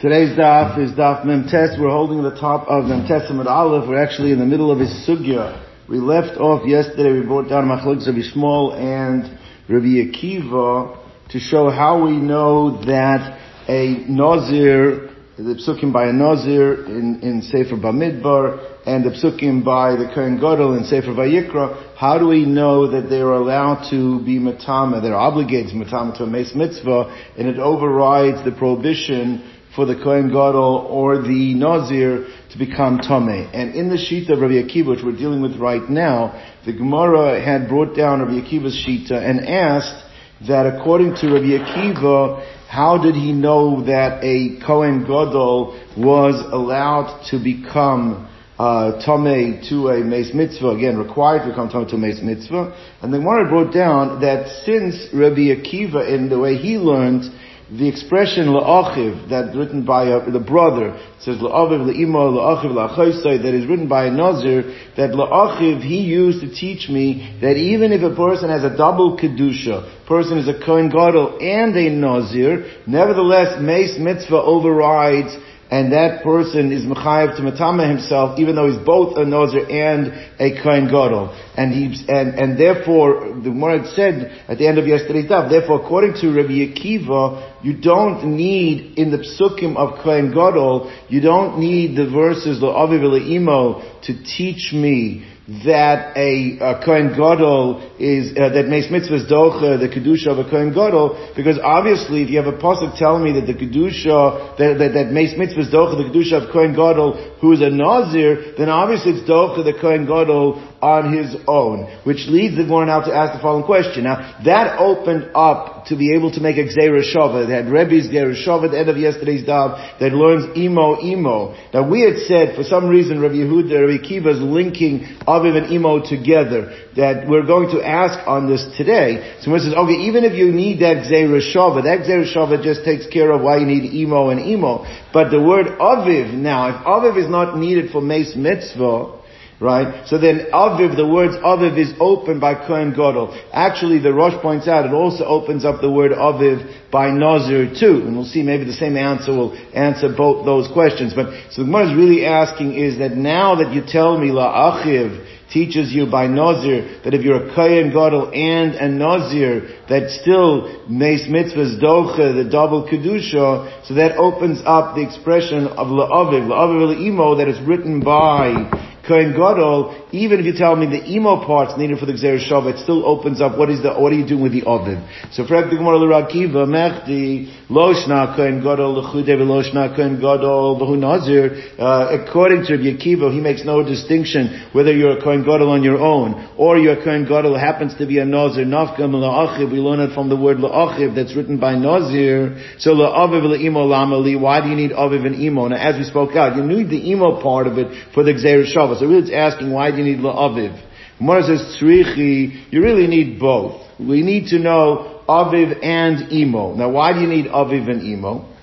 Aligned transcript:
Today's 0.00 0.38
daf 0.38 0.78
is 0.78 0.92
daf 0.92 1.24
Memtes. 1.26 1.76
We're 1.76 1.90
holding 1.90 2.22
the 2.22 2.30
top 2.38 2.68
of 2.68 2.84
Memtes 2.84 3.28
Amid 3.32 3.48
Aleph. 3.48 3.88
We're 3.88 4.00
actually 4.00 4.30
in 4.30 4.38
the 4.38 4.46
middle 4.46 4.70
of 4.70 4.78
his 4.78 4.90
sugya. 5.04 5.60
We 5.88 5.98
left 5.98 6.38
off 6.38 6.64
yesterday. 6.68 7.18
We 7.18 7.26
brought 7.26 7.48
down 7.48 7.64
Machlokes 7.64 8.06
Rabbi 8.06 8.76
and 8.78 9.24
Rabbi 9.68 10.06
Akiva 10.06 11.04
to 11.30 11.40
show 11.40 11.70
how 11.70 12.04
we 12.04 12.12
know 12.12 12.80
that 12.84 13.40
a 13.68 14.04
Nazir, 14.08 15.10
the 15.36 15.58
psukim 15.66 15.92
by 15.92 16.06
a 16.06 16.12
Nazir 16.12 16.86
in, 16.86 17.18
in 17.24 17.42
Sefer 17.42 17.74
Bamidbar, 17.74 18.86
and 18.86 19.04
the 19.04 19.10
psukim 19.10 19.64
by 19.64 19.96
the 19.96 20.12
Kohen 20.14 20.36
Gadol 20.36 20.78
in 20.78 20.84
Sefer 20.84 21.08
Vayikra, 21.08 21.96
how 21.96 22.18
do 22.20 22.28
we 22.28 22.46
know 22.46 22.88
that 22.92 23.10
they 23.10 23.18
are 23.18 23.32
allowed 23.32 23.90
to 23.90 24.24
be 24.24 24.38
matama, 24.38 25.02
they're 25.02 25.16
obligated 25.16 25.72
to 25.72 25.76
matama 25.76 26.16
to 26.18 26.22
a 26.22 26.26
mace 26.28 26.54
mitzvah, 26.54 27.32
and 27.36 27.48
it 27.48 27.58
overrides 27.58 28.44
the 28.44 28.52
prohibition 28.52 29.56
for 29.78 29.86
the 29.86 29.94
Kohen 29.94 30.26
Gadol 30.26 30.88
or 30.90 31.22
the 31.22 31.54
Nazir 31.54 32.26
to 32.50 32.58
become 32.58 32.98
Tomei. 32.98 33.48
And 33.54 33.76
in 33.76 33.88
the 33.88 33.94
Shita 33.94 34.32
of 34.32 34.40
Rabbi 34.40 34.54
Akiva, 34.54 34.88
which 34.88 35.04
we're 35.04 35.16
dealing 35.16 35.40
with 35.40 35.54
right 35.54 35.88
now, 35.88 36.34
the 36.66 36.72
Gemara 36.72 37.40
had 37.40 37.68
brought 37.68 37.94
down 37.94 38.18
Rabbi 38.18 38.44
Akiva's 38.44 38.74
Shita 38.74 39.12
and 39.12 39.46
asked 39.46 40.04
that 40.48 40.66
according 40.66 41.14
to 41.20 41.32
Rabbi 41.32 41.62
Akiva, 41.62 42.44
how 42.66 43.00
did 43.00 43.14
he 43.14 43.30
know 43.30 43.84
that 43.84 44.18
a 44.24 44.58
Kohen 44.66 45.02
Gadol 45.02 45.80
was 45.96 46.44
allowed 46.50 47.24
to 47.30 47.38
become 47.38 48.28
uh, 48.58 49.00
to 49.06 49.88
a 49.90 50.02
Mace 50.02 50.34
Mitzvah, 50.34 50.70
again, 50.70 50.98
required 50.98 51.44
to 51.44 51.50
become 51.50 51.68
Tomei 51.68 51.88
to 51.90 51.94
a 51.94 51.98
Mace 51.98 52.20
Mitzvah. 52.20 52.98
And 53.00 53.14
the 53.14 53.18
Gemara 53.18 53.48
brought 53.48 53.72
down 53.72 54.20
that 54.22 54.48
since 54.66 55.14
Rabbi 55.14 55.54
Akiva, 55.54 56.12
in 56.12 56.28
the 56.28 56.40
way 56.40 56.56
he 56.56 56.78
learned, 56.78 57.30
the 57.70 57.86
expression 57.86 58.46
la'achiv 58.46 59.28
that's 59.28 59.54
written 59.54 59.84
by 59.84 60.04
a, 60.04 60.30
the 60.30 60.40
brother 60.40 60.98
says 61.20 61.36
la'aviv 61.36 61.84
la'imo 61.84 62.32
la'achiv 62.32 62.72
la'achaysai 62.72 63.42
that 63.42 63.52
is 63.52 63.66
written 63.66 63.86
by 63.86 64.06
a 64.06 64.10
nazir 64.10 64.62
that 64.96 65.10
la'achiv 65.10 65.82
he 65.82 66.00
used 66.00 66.40
to 66.40 66.48
teach 66.48 66.88
me 66.88 67.36
that 67.42 67.56
even 67.56 67.92
if 67.92 68.00
a 68.00 68.16
person 68.16 68.48
has 68.48 68.64
a 68.64 68.74
double 68.74 69.18
kedusha 69.18 70.06
person 70.06 70.38
is 70.38 70.48
a 70.48 70.58
kohen 70.64 70.88
gadol 70.88 71.36
and 71.42 71.76
a 71.76 71.90
nazir 71.90 72.64
nevertheless 72.86 73.60
mace 73.60 73.98
mitzvah 73.98 74.40
overrides 74.40 75.36
and 75.70 75.92
that 75.92 76.22
person 76.22 76.72
is 76.72 76.84
mechayev 76.84 77.36
to 77.36 77.42
matama 77.42 77.86
himself, 77.86 78.38
even 78.38 78.56
though 78.56 78.70
he's 78.70 78.84
both 78.84 79.18
a 79.18 79.24
nazir 79.24 79.68
and 79.68 80.12
a 80.40 80.62
kohen 80.62 80.86
gadol, 80.86 81.28
and 81.56 81.72
he 81.72 82.04
and 82.08 82.34
and 82.38 82.58
therefore 82.58 83.34
the 83.42 83.50
Gemara 83.50 83.86
said 83.94 84.44
at 84.48 84.58
the 84.58 84.66
end 84.66 84.78
of 84.78 84.86
yesterday's 84.86 85.30
daf. 85.30 85.50
Therefore, 85.50 85.84
according 85.84 86.14
to 86.20 86.32
Rabbi 86.32 86.72
Akiva, 86.72 87.62
you 87.62 87.80
don't 87.80 88.36
need 88.36 88.98
in 88.98 89.10
the 89.10 89.18
psukim 89.18 89.76
of 89.76 90.02
kohen 90.02 90.30
gadol, 90.32 90.90
you 91.08 91.20
don't 91.20 91.58
need 91.58 91.96
the 91.96 92.08
verses 92.08 92.62
la'aviv 92.62 93.28
imo 93.28 94.00
to 94.04 94.24
teach 94.24 94.72
me 94.72 95.26
that 95.48 96.12
a, 96.14 96.60
a 96.60 96.84
Kohen 96.84 97.16
Gadol 97.16 97.80
is, 97.98 98.36
uh, 98.36 98.52
that 98.52 98.68
makes 98.68 98.88
mitzvahs 98.88 99.32
docha, 99.32 99.80
the 99.80 99.88
Kedusha 99.88 100.28
of 100.28 100.44
a 100.44 100.50
Kohen 100.50 100.74
Gadol, 100.74 101.32
because 101.34 101.58
obviously 101.64 102.22
if 102.22 102.28
you 102.28 102.36
have 102.36 102.52
a 102.52 102.58
pasuk 102.58 102.98
telling 102.98 103.24
me 103.24 103.32
that 103.40 103.46
the 103.46 103.56
Kedusha, 103.56 104.58
that, 104.58 104.76
that, 104.76 104.92
that 104.92 105.08
makes 105.08 105.32
mitzvahs 105.32 105.72
docha, 105.72 105.96
the 105.96 106.12
Kedusha 106.12 106.44
of 106.44 106.52
Kohen 106.52 106.72
Gadol, 106.72 107.38
who 107.40 107.52
is 107.52 107.62
a 107.62 107.70
Nazir, 107.70 108.52
then 108.58 108.68
obviously 108.68 109.12
it's 109.12 109.28
docha 109.28 109.64
the 109.64 109.72
Kohen 109.80 110.04
Gadol 110.04 110.60
on 110.82 111.16
his 111.16 111.34
own, 111.46 111.90
which 112.04 112.28
leads 112.28 112.56
the 112.56 112.62
Gemara 112.62 112.86
now 112.86 113.00
to 113.00 113.12
ask 113.14 113.34
the 113.34 113.42
following 113.42 113.64
question. 113.64 114.04
Now, 114.04 114.38
that 114.44 114.78
opened 114.78 115.30
up 115.34 115.86
to 115.86 115.96
be 115.96 116.14
able 116.14 116.30
to 116.32 116.40
make 116.40 116.56
a 116.56 116.64
Gzeira 116.64 117.02
Shava. 117.02 117.46
They 117.46 117.54
had 117.54 117.66
Rebbe's 117.66 118.08
Gzeira 118.08 118.34
Shava 118.34 118.66
at 118.66 118.70
the 118.70 118.78
end 118.78 118.88
of 118.88 118.96
yesterday's 118.96 119.44
daf 119.46 119.98
that 119.98 120.12
learns 120.12 120.56
Imo 120.56 121.00
Imo. 121.02 121.56
Now, 121.74 121.88
we 121.88 122.02
had 122.02 122.18
said, 122.28 122.54
for 122.54 122.62
some 122.62 122.88
reason, 122.88 123.20
Rabbi 123.20 123.42
Yehuda, 123.42 123.88
Rabbi 123.88 124.04
Akiva 124.04 124.34
is 124.34 124.40
linking 124.40 125.18
Aviv 125.38 125.56
and 125.56 125.72
Imo 125.72 126.00
together, 126.04 126.74
that 126.96 127.28
we're 127.28 127.46
going 127.46 127.70
to 127.70 127.82
ask 127.86 128.18
on 128.26 128.48
this 128.48 128.66
today. 128.76 129.38
So 129.40 129.54
it 129.54 129.60
says, 129.60 129.74
okay, 129.74 129.94
even 130.08 130.24
if 130.24 130.34
you 130.34 130.52
need 130.52 130.80
that 130.80 131.06
Gzeira 131.06 131.40
Shava, 131.40 131.82
that 131.84 132.06
Gzeira 132.06 132.26
Shava 132.26 132.62
just 132.62 132.84
takes 132.84 133.06
care 133.06 133.30
of 133.32 133.40
why 133.42 133.58
you 133.58 133.66
need 133.66 133.92
Imo 133.92 134.30
and 134.30 134.40
Imo. 134.40 134.84
But 135.12 135.30
the 135.30 135.40
word 135.40 135.66
Aviv 135.78 136.32
now, 136.32 136.68
if 136.68 136.84
Aviv 136.84 137.22
is 137.22 137.30
not 137.30 137.56
needed 137.56 137.90
for 137.90 138.00
Mace 138.00 138.34
Mitzvah, 138.36 139.17
Right? 139.60 140.06
So 140.06 140.18
then 140.18 140.46
Aviv, 140.52 140.94
the 140.94 141.06
words 141.06 141.34
Aviv 141.34 141.76
is 141.76 141.92
opened 141.98 142.40
by 142.40 142.54
Kohen 142.54 142.90
Gadol. 142.90 143.34
Actually, 143.52 143.98
the 143.98 144.12
Rosh 144.12 144.40
points 144.40 144.68
out 144.68 144.86
it 144.86 144.92
also 144.92 145.24
opens 145.24 145.64
up 145.64 145.80
the 145.80 145.90
word 145.90 146.12
Aviv 146.12 146.90
by 146.92 147.10
Nazir 147.10 147.74
too. 147.74 148.06
And 148.06 148.14
we'll 148.14 148.24
see 148.24 148.44
maybe 148.44 148.64
the 148.64 148.72
same 148.72 148.96
answer 148.96 149.32
will 149.32 149.58
answer 149.74 150.14
both 150.16 150.44
those 150.44 150.70
questions. 150.72 151.12
But, 151.12 151.50
so 151.50 151.62
the 151.62 151.66
Gemara 151.66 151.90
is 151.90 151.96
really 151.96 152.24
asking 152.24 152.74
is 152.74 152.98
that 152.98 153.16
now 153.16 153.56
that 153.56 153.74
you 153.74 153.82
tell 153.84 154.16
me 154.16 154.30
La 154.30 154.78
Achiv, 154.78 155.26
teaches 155.52 155.92
you 155.92 156.06
by 156.06 156.26
Nazir 156.26 157.00
that 157.04 157.14
if 157.14 157.22
you're 157.22 157.48
a 157.48 157.54
Kohen 157.54 157.88
Gadol 157.88 158.30
and 158.34 158.74
a 158.74 158.88
Nazir, 158.88 159.80
that 159.88 160.10
still 160.10 160.86
Mace 160.88 161.26
Mitzvahs 161.26 161.80
Docha, 161.80 162.42
the 162.42 162.48
double 162.50 162.86
Kedusha, 162.86 163.86
so 163.86 163.94
that 163.94 164.16
opens 164.18 164.60
up 164.66 164.94
the 164.94 165.02
expression 165.02 165.66
of 165.66 165.88
La'aviv, 165.88 166.46
La'aviv 166.46 167.00
Imo 167.00 167.36
that 167.36 167.48
is 167.48 167.58
written 167.66 168.00
by 168.00 168.70
Kohen 169.08 169.32
Gadol, 169.32 170.08
even 170.12 170.38
if 170.38 170.44
you 170.44 170.52
tell 170.52 170.76
me 170.76 170.84
the 170.84 171.00
emo 171.08 171.44
parts 171.46 171.72
needed 171.78 171.98
for 171.98 172.04
the 172.04 172.12
Gzer 172.12 172.36
Shav, 172.36 172.68
it 172.68 172.78
still 172.78 173.06
opens 173.06 173.40
up 173.40 173.56
what 173.56 173.70
is 173.70 173.82
the, 173.82 173.94
what 173.94 174.12
are 174.12 174.16
you 174.20 174.28
doing 174.28 174.42
with 174.42 174.52
the 174.52 174.64
Ovid? 174.64 174.98
So 175.32 175.46
for 175.46 175.64
the 175.64 175.76
Gemara 175.76 175.96
L'Rakiva, 175.96 176.68
Mechdi, 176.68 177.48
Loshna 177.70 178.36
Kohen 178.36 178.60
Gadol, 178.60 179.00
L'chude 179.00 179.32
Loshna 179.40 179.96
Kohen 179.96 180.16
Gadol, 180.16 180.76
V'hu 180.78 180.98
Nazir, 180.98 181.72
uh, 181.80 182.20
according 182.20 182.66
to 182.66 182.76
Rabbi 182.76 183.32
he 183.32 183.40
makes 183.40 183.64
no 183.64 183.82
distinction 183.82 184.68
whether 184.72 184.92
you're 184.92 185.16
a 185.16 185.22
Kohen 185.22 185.42
Gadol 185.42 185.70
on 185.70 185.82
your 185.82 185.98
own, 185.98 186.52
or 186.58 186.76
you're 186.76 187.00
a 187.00 187.04
Kohen 187.04 187.24
Gadol 187.24 187.58
happens 187.58 187.96
to 187.96 188.06
be 188.06 188.18
a 188.18 188.26
Nazir, 188.26 188.66
Nafkam 188.66 189.16
La'achiv, 189.16 189.72
we 189.72 189.78
learn 189.78 190.00
it 190.00 190.12
from 190.12 190.28
the 190.28 190.36
word 190.36 190.58
La'achiv 190.58 191.14
that's 191.14 191.34
written 191.34 191.58
by 191.58 191.74
Nazir, 191.74 192.60
so 192.78 192.90
La'aviv 192.90 193.40
La'imo 193.40 193.88
Lamali, 193.88 194.38
why 194.38 194.60
do 194.60 194.68
you 194.68 194.76
need 194.76 194.90
Aviv 194.90 195.24
and 195.24 195.40
Imo? 195.40 195.68
Now 195.68 195.76
as 195.76 195.96
we 195.96 196.04
spoke 196.04 196.36
out, 196.36 196.56
you 196.56 196.62
need 196.62 196.90
the 196.90 197.10
Imo 197.12 197.40
part 197.40 197.66
of 197.66 197.78
it 197.78 198.12
for 198.12 198.22
the 198.22 198.32
Gzer 198.32 198.64
Shav. 198.64 198.97
So 198.98 199.06
really 199.06 199.22
it's 199.22 199.32
asking 199.32 199.72
why 199.72 199.90
do 199.90 199.98
you 199.98 200.04
need 200.04 200.18
la'aviv? 200.18 200.84
Gemara 201.18 201.42
says 201.42 201.78
tzrichi, 201.80 202.72
you 202.72 202.82
really 202.82 203.06
need 203.06 203.40
both. 203.40 203.82
We 203.98 204.22
need 204.22 204.48
to 204.48 204.58
know 204.58 205.22
aviv 205.28 205.84
and 205.84 206.32
imo. 206.32 206.74
Now 206.74 206.90
why 206.90 207.12
do 207.12 207.20
you 207.20 207.26
need 207.26 207.46
aviv 207.46 207.90
and 207.90 208.02
imo? 208.02 208.54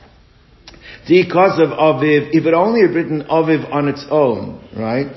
Because 1.07 1.59
of 1.59 1.69
aviv, 1.69 2.29
if 2.31 2.46
it 2.46 2.53
only 2.53 2.81
had 2.81 2.91
written 2.96 3.23
aviv 3.23 3.72
on 3.72 3.88
its 3.88 4.06
own, 4.09 4.68
right? 4.75 5.13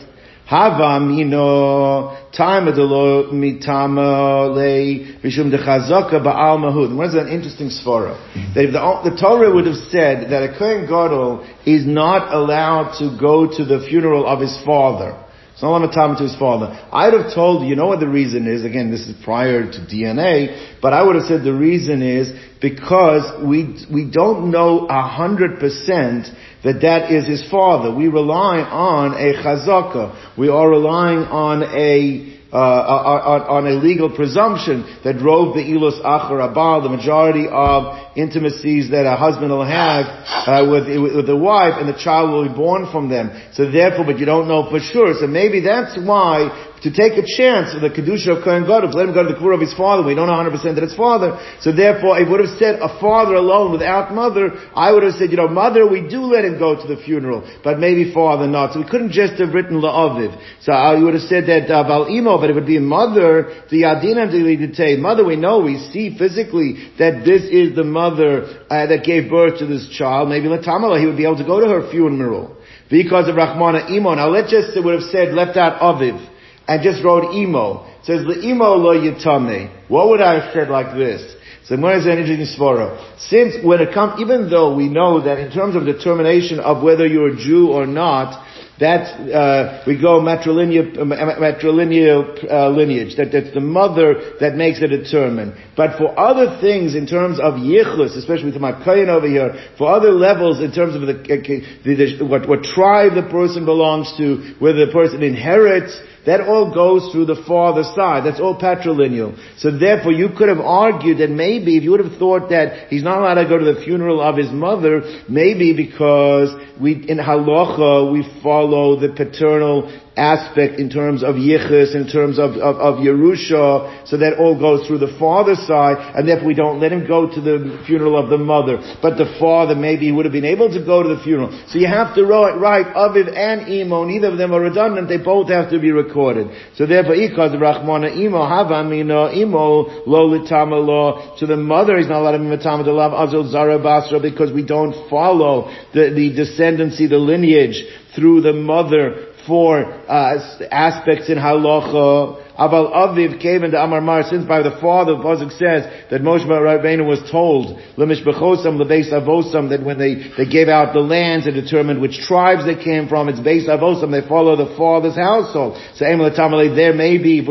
Hava 0.48 0.98
mino 0.98 2.16
tamadalo 2.32 3.30
mitama 3.32 4.48
le 4.48 5.20
mishum 5.22 5.52
dechazaka 5.52 6.24
ba'al 6.24 6.58
mahud. 6.58 6.96
What 6.96 7.08
is 7.08 7.14
an 7.16 7.28
interesting 7.28 7.68
svara? 7.68 8.16
That 8.54 8.64
if 8.64 8.72
the, 8.72 9.10
the 9.10 9.16
Torah 9.20 9.54
would 9.54 9.66
have 9.66 9.76
said 9.90 10.30
that 10.30 10.42
a 10.42 10.58
Kohen 10.58 10.86
Gadol 10.86 11.46
is 11.66 11.86
not 11.86 12.32
allowed 12.32 12.96
to 12.98 13.14
go 13.20 13.46
to 13.46 13.64
the 13.66 13.86
funeral 13.90 14.26
of 14.26 14.40
his 14.40 14.58
father, 14.64 15.22
it's 15.60 15.96
not 15.96 16.16
to 16.18 16.22
his 16.22 16.36
father. 16.36 16.66
I'd 16.92 17.12
have 17.14 17.34
told 17.34 17.62
you, 17.62 17.70
you 17.70 17.76
know 17.76 17.88
what 17.88 17.98
the 17.98 18.08
reason 18.08 18.46
is? 18.46 18.64
Again, 18.64 18.92
this 18.92 19.08
is 19.08 19.16
prior 19.24 19.62
to 19.70 19.78
DNA, 19.78 20.78
but 20.80 20.92
I 20.92 21.02
would 21.02 21.16
have 21.16 21.24
said 21.24 21.42
the 21.42 21.52
reason 21.52 22.00
is 22.00 22.30
because 22.60 23.44
we 23.44 23.84
we 23.92 24.08
don't 24.08 24.52
know 24.52 24.86
a 24.86 25.02
hundred 25.02 25.58
percent 25.58 26.28
that 26.62 26.82
that 26.82 27.10
is 27.10 27.26
his 27.26 27.48
father. 27.50 27.92
We 27.92 28.06
rely 28.06 28.60
on 28.60 29.14
a 29.14 29.34
chazaka. 29.42 30.38
We 30.38 30.48
are 30.48 30.70
relying 30.70 31.24
on 31.26 31.64
a 31.64 32.37
uh, 32.50 32.56
on, 32.56 33.42
on, 33.42 33.66
a 33.66 33.76
legal 33.76 34.08
presumption 34.08 34.82
that 35.04 35.18
drove 35.18 35.54
the 35.54 35.60
ilus 35.60 36.00
achar 36.00 36.40
abal, 36.40 36.82
the 36.82 36.88
majority 36.88 37.46
of 37.46 38.16
intimacies 38.16 38.90
that 38.90 39.04
a 39.04 39.16
husband 39.16 39.50
will 39.50 39.66
have 39.66 40.06
uh, 40.48 40.66
with, 40.70 40.88
with 41.16 41.26
the 41.26 41.36
wife, 41.36 41.74
and 41.76 41.88
the 41.88 41.98
child 41.98 42.30
will 42.30 42.48
be 42.48 42.54
born 42.54 42.90
from 42.90 43.10
them. 43.10 43.30
So 43.52 43.70
therefore, 43.70 44.06
but 44.06 44.18
you 44.18 44.24
don't 44.24 44.48
know 44.48 44.70
for 44.70 44.80
sure. 44.80 45.12
So 45.20 45.26
maybe 45.26 45.60
that's 45.60 45.98
why 45.98 46.67
to 46.82 46.90
take 46.94 47.18
a 47.18 47.26
chance 47.26 47.74
of 47.74 47.82
the 47.82 47.90
Kedusha 47.90 48.38
of 48.38 48.44
Kohen 48.44 48.62
Gadol, 48.62 48.90
let 48.94 49.08
him 49.08 49.14
go 49.14 49.26
to 49.26 49.34
the 49.34 49.38
Kvur 49.38 49.54
of 49.54 49.60
his 49.60 49.74
father. 49.74 50.06
We 50.06 50.14
don't 50.14 50.28
know 50.28 50.38
100% 50.38 50.52
that 50.74 50.84
it's 50.84 50.94
father. 50.94 51.38
So 51.60 51.72
therefore, 51.72 52.14
I 52.14 52.28
would 52.28 52.40
have 52.40 52.54
said 52.58 52.78
a 52.78 52.88
father 53.00 53.34
alone 53.34 53.72
without 53.72 54.14
mother, 54.14 54.54
I 54.74 54.92
would 54.92 55.02
have 55.02 55.14
said, 55.14 55.30
you 55.30 55.36
know, 55.36 55.48
mother, 55.48 55.88
we 55.88 56.06
do 56.06 56.22
let 56.22 56.44
him 56.44 56.58
go 56.58 56.78
to 56.78 56.86
the 56.86 57.00
funeral, 57.02 57.42
but 57.64 57.78
maybe 57.78 58.12
father 58.14 58.46
not. 58.46 58.72
So 58.72 58.80
we 58.80 58.88
couldn't 58.88 59.12
just 59.12 59.34
have 59.40 59.54
written 59.54 59.80
La'aviv. 59.80 60.30
So 60.62 60.72
I 60.72 61.02
would 61.02 61.14
have 61.14 61.26
said 61.26 61.46
that 61.46 61.70
uh, 61.70 62.06
Imo, 62.06 62.38
but 62.38 62.50
it 62.50 62.54
would 62.54 62.66
be 62.66 62.78
mother, 62.78 63.64
the 63.70 63.82
Yadina 63.82 64.30
Dilidite. 64.30 64.98
Mother, 64.98 65.24
we 65.24 65.36
know, 65.36 65.60
we 65.60 65.78
see 65.90 66.16
physically 66.16 66.92
that 66.98 67.24
this 67.24 67.42
is 67.42 67.74
the 67.74 67.84
mother 67.84 68.64
uh, 68.70 68.86
that 68.86 69.04
gave 69.04 69.30
birth 69.30 69.58
to 69.58 69.66
this 69.66 69.88
child. 69.90 70.28
Maybe 70.28 70.46
Latamala, 70.46 71.00
he 71.00 71.06
would 71.06 71.16
be 71.16 71.24
able 71.24 71.38
to 71.38 71.44
go 71.46 71.60
to 71.60 71.66
her 71.66 71.90
funeral. 71.90 72.56
Because 72.90 73.28
of 73.28 73.34
Rahmana 73.34 73.90
Imo. 73.90 74.14
Now 74.14 74.28
let's 74.28 74.50
just, 74.50 74.74
it 74.74 74.82
would 74.82 74.94
have 74.94 75.10
said, 75.10 75.34
left 75.34 75.58
out 75.58 75.80
Aviv 75.80 76.36
and 76.68 76.82
just 76.82 77.02
wrote 77.02 77.34
emo. 77.34 77.86
It 78.00 78.04
says 78.04 78.26
the 78.26 78.46
emo 78.46 78.74
lo 78.74 78.94
yitame. 78.94 79.88
What 79.88 80.08
would 80.10 80.20
I 80.20 80.40
have 80.40 80.52
said 80.52 80.68
like 80.68 80.94
this? 80.94 81.34
So 81.64 81.76
Gemara 81.76 82.00
an 82.00 82.18
interesting 82.18 82.46
svara. 82.46 82.96
Since 83.18 83.62
when 83.64 83.80
it 83.80 83.92
comes, 83.92 84.20
even 84.20 84.48
though 84.48 84.74
we 84.74 84.88
know 84.88 85.22
that 85.22 85.38
in 85.38 85.50
terms 85.50 85.76
of 85.76 85.84
determination 85.84 86.60
of 86.60 86.82
whether 86.82 87.06
you're 87.06 87.34
a 87.34 87.36
Jew 87.36 87.68
or 87.68 87.86
not, 87.86 88.42
that 88.80 89.18
uh, 89.30 89.82
we 89.86 90.00
go 90.00 90.20
matrilineal, 90.20 90.96
matrilineal 90.96 92.50
uh, 92.50 92.70
lineage. 92.70 93.16
That 93.16 93.32
that's 93.32 93.52
the 93.52 93.60
mother 93.60 94.36
that 94.40 94.54
makes 94.54 94.80
it 94.80 94.88
determined. 94.88 95.54
But 95.76 95.98
for 95.98 96.18
other 96.18 96.58
things, 96.60 96.94
in 96.94 97.06
terms 97.06 97.40
of 97.40 97.54
yichus, 97.54 98.16
especially 98.16 98.52
to 98.52 98.60
my 98.60 98.72
kain 98.84 99.08
over 99.08 99.26
here, 99.26 99.52
for 99.76 99.92
other 99.92 100.12
levels, 100.12 100.60
in 100.60 100.72
terms 100.72 100.94
of 100.94 101.02
the, 101.02 101.14
the, 101.14 102.16
the 102.18 102.24
what, 102.24 102.48
what 102.48 102.62
tribe 102.62 103.14
the 103.14 103.28
person 103.28 103.64
belongs 103.64 104.16
to, 104.16 104.54
whether 104.60 104.86
the 104.86 104.92
person 104.92 105.22
inherits, 105.22 106.00
that 106.28 106.42
all 106.42 106.74
goes 106.74 107.10
through 107.10 107.24
the 107.24 107.42
father 107.46 107.82
side. 107.82 108.26
That's 108.26 108.38
all 108.38 108.60
patrilineal. 108.60 109.34
So 109.58 109.70
therefore 109.70 110.12
you 110.12 110.28
could 110.36 110.50
have 110.50 110.60
argued 110.60 111.18
that 111.18 111.30
maybe 111.30 111.78
if 111.78 111.82
you 111.82 111.90
would 111.92 112.04
have 112.04 112.18
thought 112.18 112.50
that 112.50 112.88
he's 112.88 113.02
not 113.02 113.18
allowed 113.18 113.42
to 113.42 113.48
go 113.48 113.58
to 113.58 113.64
the 113.64 113.80
funeral 113.82 114.20
of 114.20 114.36
his 114.36 114.50
mother, 114.50 115.22
maybe 115.26 115.74
because 115.74 116.50
we, 116.78 116.92
in 117.08 117.16
halacha, 117.16 118.12
we 118.12 118.28
follow 118.42 119.00
the 119.00 119.08
paternal 119.14 119.90
aspect 120.18 120.80
in 120.80 120.90
terms 120.90 121.22
of 121.22 121.36
yichus, 121.36 121.94
in 121.94 122.08
terms 122.08 122.38
of, 122.38 122.52
of, 122.58 122.76
of 122.76 122.94
Yerusha, 122.98 124.06
so 124.06 124.18
that 124.18 124.38
all 124.38 124.58
goes 124.58 124.86
through 124.86 124.98
the 124.98 125.16
father's 125.18 125.64
side, 125.66 125.96
and 126.14 126.28
therefore 126.28 126.48
we 126.48 126.54
don't 126.54 126.80
let 126.80 126.92
him 126.92 127.06
go 127.06 127.30
to 127.30 127.40
the 127.40 127.82
funeral 127.86 128.18
of 128.18 128.28
the 128.30 128.38
mother. 128.38 128.78
But 129.00 129.16
the 129.16 129.36
father, 129.38 129.74
maybe 129.74 130.06
he 130.06 130.12
would 130.12 130.26
have 130.26 130.32
been 130.32 130.44
able 130.44 130.68
to 130.68 130.84
go 130.84 131.02
to 131.02 131.14
the 131.14 131.22
funeral. 131.22 131.54
So 131.68 131.78
you 131.78 131.86
have 131.86 132.14
to 132.16 132.24
write, 132.24 132.92
Aviv 132.94 133.30
and 133.34 133.68
Imo, 133.68 134.04
neither 134.04 134.28
of 134.28 134.38
them 134.38 134.52
are 134.52 134.60
redundant, 134.60 135.08
they 135.08 135.18
both 135.18 135.48
have 135.48 135.70
to 135.70 135.78
be 135.78 135.92
recorded. 135.92 136.50
So 136.74 136.86
therefore, 136.86 137.14
Ikaz 137.14 137.54
Rachmana 137.54 138.16
Imo, 138.16 138.42
Havamina 138.42 139.36
Imo, 139.36 140.04
Lo 140.06 140.28
Litama 140.28 140.84
Lo, 140.84 141.36
to 141.38 141.46
the 141.46 141.56
mother 141.56 141.96
he's 141.98 142.08
not 142.08 142.20
allowed 142.20 142.32
to 142.32 142.38
be 142.38 142.44
Matama 142.44 142.84
to 142.84 142.92
love 142.92 143.12
Azul 143.12 143.50
Zara 143.50 143.78
Basra 143.78 144.20
because 144.20 144.52
we 144.52 144.64
don't 144.64 145.08
follow 145.08 145.70
the, 145.94 146.10
the 146.10 146.34
descendancy, 146.34 147.08
the 147.08 147.18
lineage 147.18 147.84
through 148.14 148.40
the 148.40 148.52
mother 148.52 149.27
for 149.48 149.82
uh, 149.82 150.68
aspects 150.70 151.28
in 151.28 151.38
halacha. 151.38 152.47
Aval 152.58 152.92
Aviv 152.92 153.40
came 153.40 153.62
into 153.62 153.80
Amar 153.80 154.00
Mar, 154.00 154.24
since 154.24 154.44
by 154.44 154.62
the 154.62 154.76
father, 154.80 155.14
the 155.14 155.22
Pasuk 155.22 155.52
says 155.52 155.86
that 156.10 156.22
Moshe 156.22 156.44
Rabbeinu 156.44 157.06
was 157.06 157.22
told, 157.30 157.78
Lemish 157.96 158.24
Bechosam, 158.26 158.82
Lebeis 158.82 159.12
Avosam, 159.12 159.70
that 159.70 159.84
when 159.84 159.96
they, 159.96 160.34
they 160.36 160.50
gave 160.50 160.66
out 160.66 160.92
the 160.92 161.00
lands 161.00 161.46
and 161.46 161.54
determined 161.54 162.00
which 162.00 162.18
tribes 162.26 162.66
they 162.66 162.74
came 162.74 163.06
from, 163.06 163.28
it's 163.28 163.38
Beis 163.38 163.68
Avosam, 163.68 164.10
they 164.10 164.26
follow 164.26 164.56
the 164.56 164.74
father's 164.76 165.14
household. 165.14 165.78
So 165.94 166.04
Emel 166.04 166.34
Tamale, 166.34 166.74
there 166.74 166.94
may 166.94 167.18
be, 167.18 167.46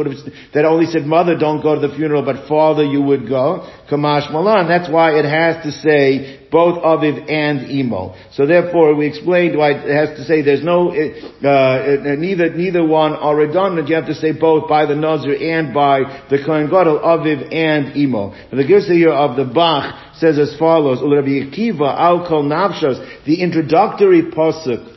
that 0.53 0.65
only 0.65 0.87
said 0.87 1.05
mother 1.05 1.37
don't 1.37 1.61
go 1.63 1.79
to 1.79 1.87
the 1.87 1.95
funeral, 1.95 2.23
but 2.23 2.45
father 2.49 2.83
you 2.83 3.01
would 3.01 3.29
go. 3.29 3.63
Kamash 3.89 4.29
Malan, 4.33 4.67
that's 4.67 4.91
why 4.91 5.17
it 5.17 5.23
has 5.23 5.63
to 5.63 5.71
say 5.71 6.47
both 6.51 6.83
Aviv 6.83 7.31
and 7.31 7.71
Imo. 7.71 8.15
So 8.31 8.45
therefore, 8.45 8.95
we 8.95 9.07
explained 9.07 9.57
why 9.57 9.71
it 9.71 9.93
has 9.93 10.17
to 10.17 10.25
say 10.25 10.41
there's 10.41 10.63
no, 10.63 10.91
uh, 10.91 11.47
uh, 11.47 12.15
neither, 12.17 12.53
neither 12.53 12.85
one 12.85 13.13
are 13.13 13.35
redundant. 13.35 13.87
You 13.87 13.95
have 13.95 14.07
to 14.07 14.15
say 14.15 14.31
both 14.31 14.67
by 14.67 14.85
the 14.85 14.95
Nazir 15.01 15.35
and 15.35 15.73
by 15.73 16.25
the 16.29 16.43
Kohen 16.45 16.69
Gadol, 16.69 16.99
Aviv 16.99 17.53
and 17.53 17.95
Imo. 17.95 18.33
And 18.51 18.59
the 18.59 18.63
Girsa 18.63 18.91
here 18.91 19.11
of 19.11 19.35
the 19.35 19.45
Bach 19.45 20.15
says 20.15 20.37
as 20.39 20.57
follows, 20.57 20.99
Rabbi 21.01 21.49
Akiva, 21.49 21.97
Al 21.97 22.27
Kol 22.27 22.43
Navshos, 22.43 23.25
the 23.25 23.41
introductory 23.41 24.23
pasuk 24.23 24.95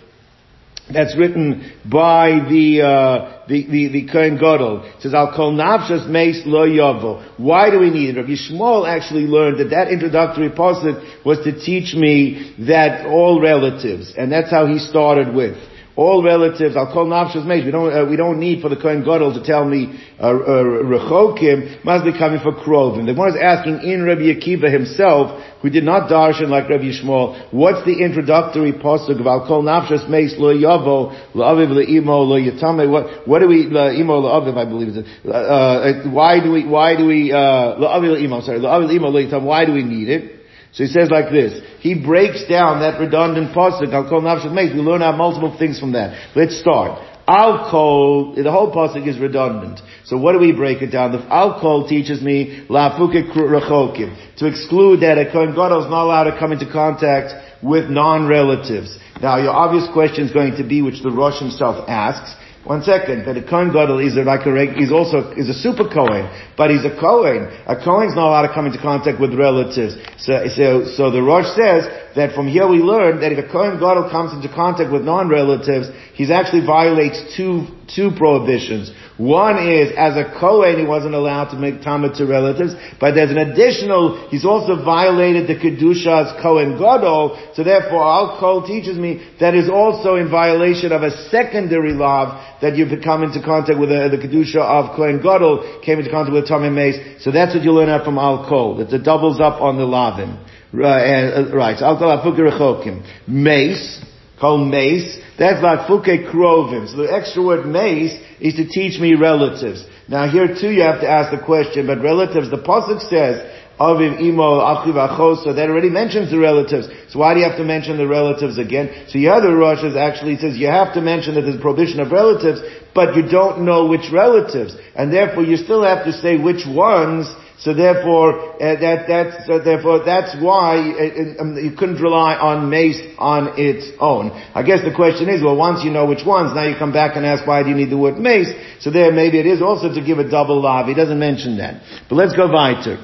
that's 0.93 1.17
written 1.17 1.73
by 1.85 2.47
the, 2.49 2.83
uh, 2.83 3.47
the, 3.47 3.67
the, 3.67 3.89
the 3.89 4.09
Kohen 4.11 4.37
Gadol. 4.37 4.83
It 4.85 5.03
says, 5.03 5.15
I'll 5.15 5.35
call 5.35 5.53
nafshas 5.53 6.09
meis 6.09 6.43
lo 6.47 6.67
yavo. 6.67 7.39
Why 7.39 7.71
do 7.71 7.79
we 7.79 7.91
need 7.91 8.17
it? 8.17 8.21
Rabbi 8.21 8.33
Shmuel 8.33 8.89
actually 8.89 9.27
learned 9.27 9.61
that 9.61 9.71
that 9.71 9.93
introductory 9.93 10.51
pasuk 10.51 11.25
was 11.25 11.39
to 11.45 11.53
teach 11.53 11.95
me 11.95 12.55
that 12.67 13.07
all 13.07 13.41
relatives, 13.41 14.15
and 14.17 14.33
that's 14.33 14.51
how 14.51 14.67
he 14.67 14.79
started 14.79 15.35
with 15.35 15.57
all 15.97 16.23
relatives, 16.23 16.77
I'll 16.77 16.93
call 16.93 17.07
nafshas 17.07 17.45
meis. 17.45 17.65
We 17.65 17.71
don't, 17.71 17.93
uh, 17.93 18.07
we 18.09 18.17
don't 18.17 18.39
need 18.39 18.63
for 18.63 18.69
the 18.69 18.77
Kohen 18.77 19.05
Gadol 19.05 19.35
to 19.35 19.43
tell 19.45 19.65
me, 19.65 20.01
uh, 20.19 20.29
uh, 20.29 20.65
rechokim, 20.87 21.85
must 21.85 22.05
be 22.05 22.17
coming 22.17 22.41
for 22.41 22.53
krovim. 22.53 23.07
The 23.07 23.15
one 23.15 23.31
is 23.31 23.37
asking 23.41 23.83
in 23.83 24.05
Rabbi 24.05 24.33
Akiva 24.33 24.73
himself, 24.73 25.43
who 25.63 25.71
did 25.71 25.85
not 25.85 26.11
darshan 26.11 26.49
like 26.49 26.69
Rabbi 26.69 26.95
Shmuel, 26.95 27.53
what's 27.53 27.85
the 27.85 28.05
introductory 28.05 28.73
pasuk 28.73 29.21
of 29.21 29.27
I'll 29.27 29.47
call 29.47 29.63
nafshas 29.63 30.09
meis 30.09 30.35
lo 30.39 30.55
yavo, 30.55 31.35
lo 31.35 31.45
aviv 31.45 31.71
lo 31.71 31.81
imo, 31.81 32.21
lo 32.23 32.41
yatame, 32.41 32.91
what, 32.91 33.29
what 33.29 33.41
do 33.41 33.49
we, 33.49 33.67
lo 33.67 33.91
imo 33.91 34.19
lo 34.19 34.41
aviv, 34.41 34.57
I 34.57 34.65
believe 34.65 34.97
it. 34.97 35.07
Uh, 35.25 35.31
uh, 35.31 36.03
why 36.11 36.41
do 36.43 36.53
we, 36.53 36.67
why 36.67 36.97
do 36.97 37.07
we, 37.07 37.33
lo 37.33 37.89
aviv 37.89 38.11
lo 38.11 38.17
imo, 38.17 38.41
sorry, 38.43 38.59
lo 38.59 38.69
aviv 38.69 38.89
lo 38.89 38.95
imo, 38.95 39.09
lo 39.09 39.21
yatame, 39.21 39.45
why 39.45 39.65
do 39.65 39.73
we 39.73 39.83
need 39.83 40.09
it? 40.09 40.37
So 40.73 40.85
he 40.85 40.89
says 40.89 41.11
like 41.11 41.33
this. 41.33 41.61
He 41.81 41.95
breaks 41.95 42.47
down 42.47 42.81
that 42.81 43.01
redundant 43.01 43.55
pasuk. 43.55 43.93
I'll 43.93 44.09
call 44.09 44.21
nafshat 44.21 44.53
meis. 44.53 44.73
We 44.73 44.81
learn 44.81 45.03
out 45.03 45.17
multiple 45.17 45.57
things 45.59 45.81
from 45.81 45.93
that. 45.93 46.37
Let's 46.37 46.59
start. 46.61 47.07
Al 47.27 47.71
kol, 47.71 48.35
the 48.35 48.51
whole 48.51 48.73
pasuk 48.73 49.07
is 49.07 49.19
redundant. 49.19 49.81
So 50.05 50.19
what 50.19 50.33
do 50.33 50.39
we 50.39 50.53
break 50.53 50.83
it 50.83 50.89
down? 50.91 51.13
The 51.13 51.23
al 51.33 51.61
kol 51.61 51.89
teaches 51.89 52.21
me 52.21 52.67
lafuke 52.69 53.33
rechokim 53.33 54.37
to 54.39 54.47
exclude 54.47 55.01
that 55.01 55.17
a 55.17 55.31
kohen 55.31 55.55
gadol 55.55 55.85
is 55.85 55.91
not 55.91 56.05
allowed 56.05 56.31
to 56.31 56.39
come 56.39 56.53
into 56.53 56.71
contact 56.71 57.33
with 57.63 57.89
non-relatives. 57.89 58.99
Now, 59.23 59.37
your 59.37 59.53
obvious 59.53 59.87
question 59.93 60.27
is 60.27 60.33
going 60.33 60.57
to 60.57 60.65
be, 60.65 60.83
which 60.83 61.03
the 61.03 61.11
Rosh 61.11 61.39
himself 61.39 61.89
asks, 61.89 62.35
one 62.65 62.83
second, 62.83 63.25
that 63.25 63.41
a 63.41 63.43
Kohen 63.43 63.73
Gadol 63.73 64.05
is 64.05 64.17
a, 64.17 64.23
like 64.23 64.45
a, 64.45 64.53
he's 64.77 64.93
also, 64.93 65.33
is 65.33 65.49
a 65.49 65.57
super 65.57 65.89
Kohen, 65.89 66.29
but 66.61 66.69
he's 66.69 66.85
a 66.85 66.93
Kohen. 66.93 67.49
A 67.65 67.73
Kohen's 67.73 68.13
not 68.13 68.29
allowed 68.29 68.49
to 68.49 68.53
come 68.53 68.67
into 68.67 68.77
contact 68.77 69.17
with 69.19 69.33
relatives. 69.33 69.97
So, 70.21 70.45
so, 70.53 70.85
so 70.85 71.11
the 71.11 71.25
Rosh 71.25 71.49
says 71.57 71.89
that 72.17 72.35
from 72.35 72.49
here 72.49 72.67
we 72.67 72.79
learn 72.79 73.21
that 73.21 73.33
if 73.33 73.39
a 73.39 73.49
Kohen 73.51 73.79
Gadol 73.79 74.11
comes 74.11 74.33
into 74.33 74.53
contact 74.53 74.93
with 74.93 75.03
non-relatives, 75.03 75.89
he 76.15 76.31
actually 76.33 76.67
violates 76.67 77.37
two, 77.37 77.67
two 77.95 78.11
prohibitions. 78.17 78.91
One 79.17 79.61
is, 79.61 79.93
as 79.97 80.17
a 80.17 80.25
Kohen, 80.41 80.79
he 80.79 80.87
wasn't 80.87 81.15
allowed 81.15 81.51
to 81.51 81.57
make 81.57 81.83
Talmud 81.83 82.15
to 82.15 82.27
relatives, 82.27 82.75
but 82.99 83.15
there's 83.15 83.31
an 83.31 83.39
additional, 83.39 84.29
he's 84.31 84.45
also 84.45 84.83
violated 84.83 85.47
the 85.47 85.61
Kedusha 85.61 86.25
as 86.25 86.43
Kohen 86.43 86.79
Gadol, 86.79 87.37
so 87.55 87.63
therefore 87.63 88.03
Al 88.03 88.39
Kol 88.41 88.67
teaches 88.67 88.97
me 88.97 89.23
that 89.39 89.55
is 89.55 89.69
also 89.69 90.17
in 90.17 90.31
violation 90.31 90.91
of 90.91 91.03
a 91.03 91.11
secondary 91.29 91.93
law 91.93 92.59
that 92.63 92.77
you've 92.77 92.91
come 93.05 93.23
into 93.23 93.43
contact 93.43 93.79
with 93.79 93.91
the, 93.91 94.09
the 94.11 94.17
Kedusha 94.17 94.61
of 94.61 94.97
Kohen 94.97 95.21
Gadol, 95.23 95.81
came 95.85 95.99
into 95.99 96.11
contact 96.11 96.33
with 96.33 96.49
Tommy 96.49 96.71
Mace, 96.71 97.23
so 97.23 97.31
that's 97.31 97.55
what 97.55 97.63
you 97.63 97.73
learn 97.73 97.89
out 97.89 98.05
from 98.05 98.19
Al 98.19 98.49
Kol, 98.49 98.79
that 98.79 98.93
it 98.93 99.05
doubles 99.05 99.39
up 99.39 99.61
on 99.61 99.77
the 99.77 99.85
Lavin. 99.85 100.39
Right, 100.73 101.33
uh, 101.33 101.55
right, 101.55 101.79
so 101.79 101.85
Al 101.85 101.99
Kol 101.99 102.17
Afukir 102.17 103.03
Mace, 103.27 104.05
called 104.41 104.71
mace, 104.71 105.19
that's 105.39 105.63
like 105.63 105.89
fuke 105.89 106.31
krovim. 106.31 106.89
So 106.89 106.99
the 106.99 107.13
extra 107.13 107.43
word 107.43 107.67
mace 107.67 108.15
is 108.41 108.55
to 108.55 108.67
teach 108.67 109.01
me 109.01 109.15
relatives. 109.15 109.85
Now 110.09 110.31
here 110.31 110.49
too 110.49 110.71
you 110.71 110.83
have 110.83 111.01
to 111.03 111.09
ask 111.09 111.31
the 111.31 111.45
question, 111.45 111.87
but 111.87 112.01
relatives, 112.01 112.51
the 112.51 112.57
Pasuk 112.57 113.01
says, 113.09 113.45
Aviv, 113.81 114.21
Imo, 114.21 114.61
Achiv, 114.61 114.95
Achos, 114.95 115.43
so 115.43 115.53
that 115.55 115.71
already 115.71 115.89
mentions 115.89 116.31
the 116.31 116.39
relatives. 116.39 116.87
So 117.09 117.19
why 117.19 117.33
do 117.33 117.41
you 117.41 117.49
have 117.49 117.57
to 117.57 117.65
mention 117.65 117.97
the 117.97 118.07
relatives 118.07 118.59
again? 118.59 119.07
So 119.09 119.19
the 119.19 119.29
other 119.29 119.57
Rosh 119.57 119.83
actually 119.97 120.37
says 120.37 120.57
you 120.57 120.67
have 120.67 120.93
to 120.95 121.01
mention 121.01 121.35
that 121.35 121.43
there's 121.43 121.61
prohibition 121.61 121.99
of 122.01 122.13
relatives, 122.13 122.61
but 122.95 123.17
you 123.17 123.27
don't 123.27 123.65
know 123.65 123.87
which 123.87 124.13
relatives. 124.13 124.77
And 124.95 125.11
therefore 125.11 125.45
you 125.45 125.57
still 125.57 125.83
have 125.83 126.05
to 126.05 126.13
say 126.13 126.37
which 126.37 126.67
ones 126.69 127.27
so 127.61 127.75
therefore, 127.75 128.57
uh, 128.57 128.81
that, 128.81 129.05
that's, 129.07 129.47
so 129.47 129.59
therefore, 129.59 130.03
that's 130.03 130.35
why 130.41 130.81
uh, 130.81 131.43
um, 131.43 131.57
you 131.61 131.77
couldn't 131.77 132.01
rely 132.01 132.35
on 132.35 132.71
mace 132.71 133.01
on 133.19 133.59
its 133.61 133.87
own. 134.01 134.31
I 134.55 134.63
guess 134.63 134.81
the 134.83 134.95
question 134.95 135.29
is, 135.29 135.43
well, 135.45 135.57
once 135.57 135.85
you 135.85 135.91
know 135.91 136.07
which 136.07 136.25
ones, 136.25 136.53
now 136.55 136.65
you 136.65 136.75
come 136.79 136.93
back 136.93 137.17
and 137.17 137.27
ask 137.27 137.47
why 137.47 137.63
do 137.63 137.69
you 137.69 137.75
need 137.75 137.91
the 137.91 137.99
word 137.99 138.17
mace? 138.17 138.49
So 138.81 138.91
there, 138.91 139.13
maybe 139.13 139.39
it 139.39 139.47
is 139.47 139.61
also 139.61 139.93
to 139.93 140.01
give 140.01 140.19
a 140.19 140.29
double 140.29 140.63
lav. 140.63 140.87
He 140.87 140.95
doesn't 140.95 141.19
mention 141.19 141.59
that. 141.59 141.83
But 142.09 142.17
let's 142.17 142.35
go 142.35 142.51
weiter. 142.51 142.97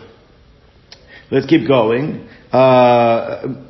Let's 1.30 1.44
keep 1.44 1.68
going. 1.68 2.26
Uh, 2.50 3.62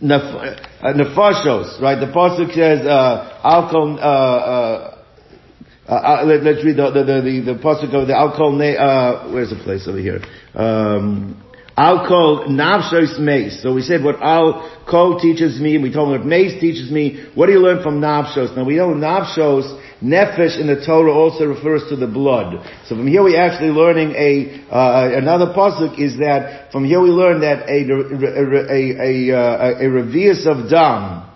Nefashos, 0.00 1.82
right? 1.82 1.98
The 2.00 2.12
pasuk 2.14 2.54
says, 2.54 2.86
uh, 2.86 3.40
al 3.44 3.68
kol, 3.70 3.98
uh, 4.00 4.87
uh, 5.88 5.92
uh, 5.92 6.20
uh, 6.20 6.24
let, 6.26 6.58
us 6.58 6.64
read 6.64 6.76
the 6.76 6.90
the 6.90 7.02
the, 7.02 7.52
the, 7.54 7.58
pasuk 7.58 7.94
of 7.94 8.06
the 8.06 8.14
al 8.14 8.36
kol. 8.36 8.54
Uh, 8.60 9.32
where's 9.32 9.48
the 9.48 9.56
place 9.56 9.88
over 9.88 9.98
here? 9.98 10.20
Um, 10.54 11.42
Al 11.78 12.04
navshos 12.48 13.20
mace. 13.20 13.62
So 13.62 13.72
we 13.72 13.82
said 13.82 14.02
what 14.02 14.20
al 14.20 14.68
kol 14.90 15.18
teaches 15.18 15.60
me, 15.60 15.76
and 15.76 15.82
we 15.82 15.92
told 15.92 16.12
him 16.12 16.18
what 16.18 16.26
mace 16.26 16.60
teaches 16.60 16.90
me. 16.90 17.24
What 17.34 17.46
do 17.46 17.52
you 17.52 17.60
learn 17.60 17.82
from 17.82 18.00
navshos? 18.00 18.54
Now 18.54 18.64
we 18.64 18.74
know 18.76 18.88
navshos, 18.88 19.80
nefesh 20.02 20.60
in 20.60 20.66
the 20.66 20.84
Torah 20.84 21.12
also 21.12 21.44
refers 21.46 21.88
to 21.88 21.96
the 21.96 22.08
blood. 22.08 22.66
So 22.86 22.96
from 22.96 23.06
here 23.06 23.22
we're 23.22 23.40
actually 23.40 23.70
learning 23.70 24.10
a 24.10 24.74
uh, 24.74 25.16
another 25.16 25.54
pasuk 25.54 25.98
is 25.98 26.18
that 26.18 26.70
from 26.70 26.84
here 26.84 27.00
we 27.00 27.10
learn 27.10 27.40
that 27.40 27.68
a 27.68 27.78
a 27.80 28.68
a, 28.74 29.30
a, 29.30 29.84
a, 29.84 29.86
a 29.86 29.88
revius 29.88 30.46
of 30.46 30.68
dam, 30.68 31.30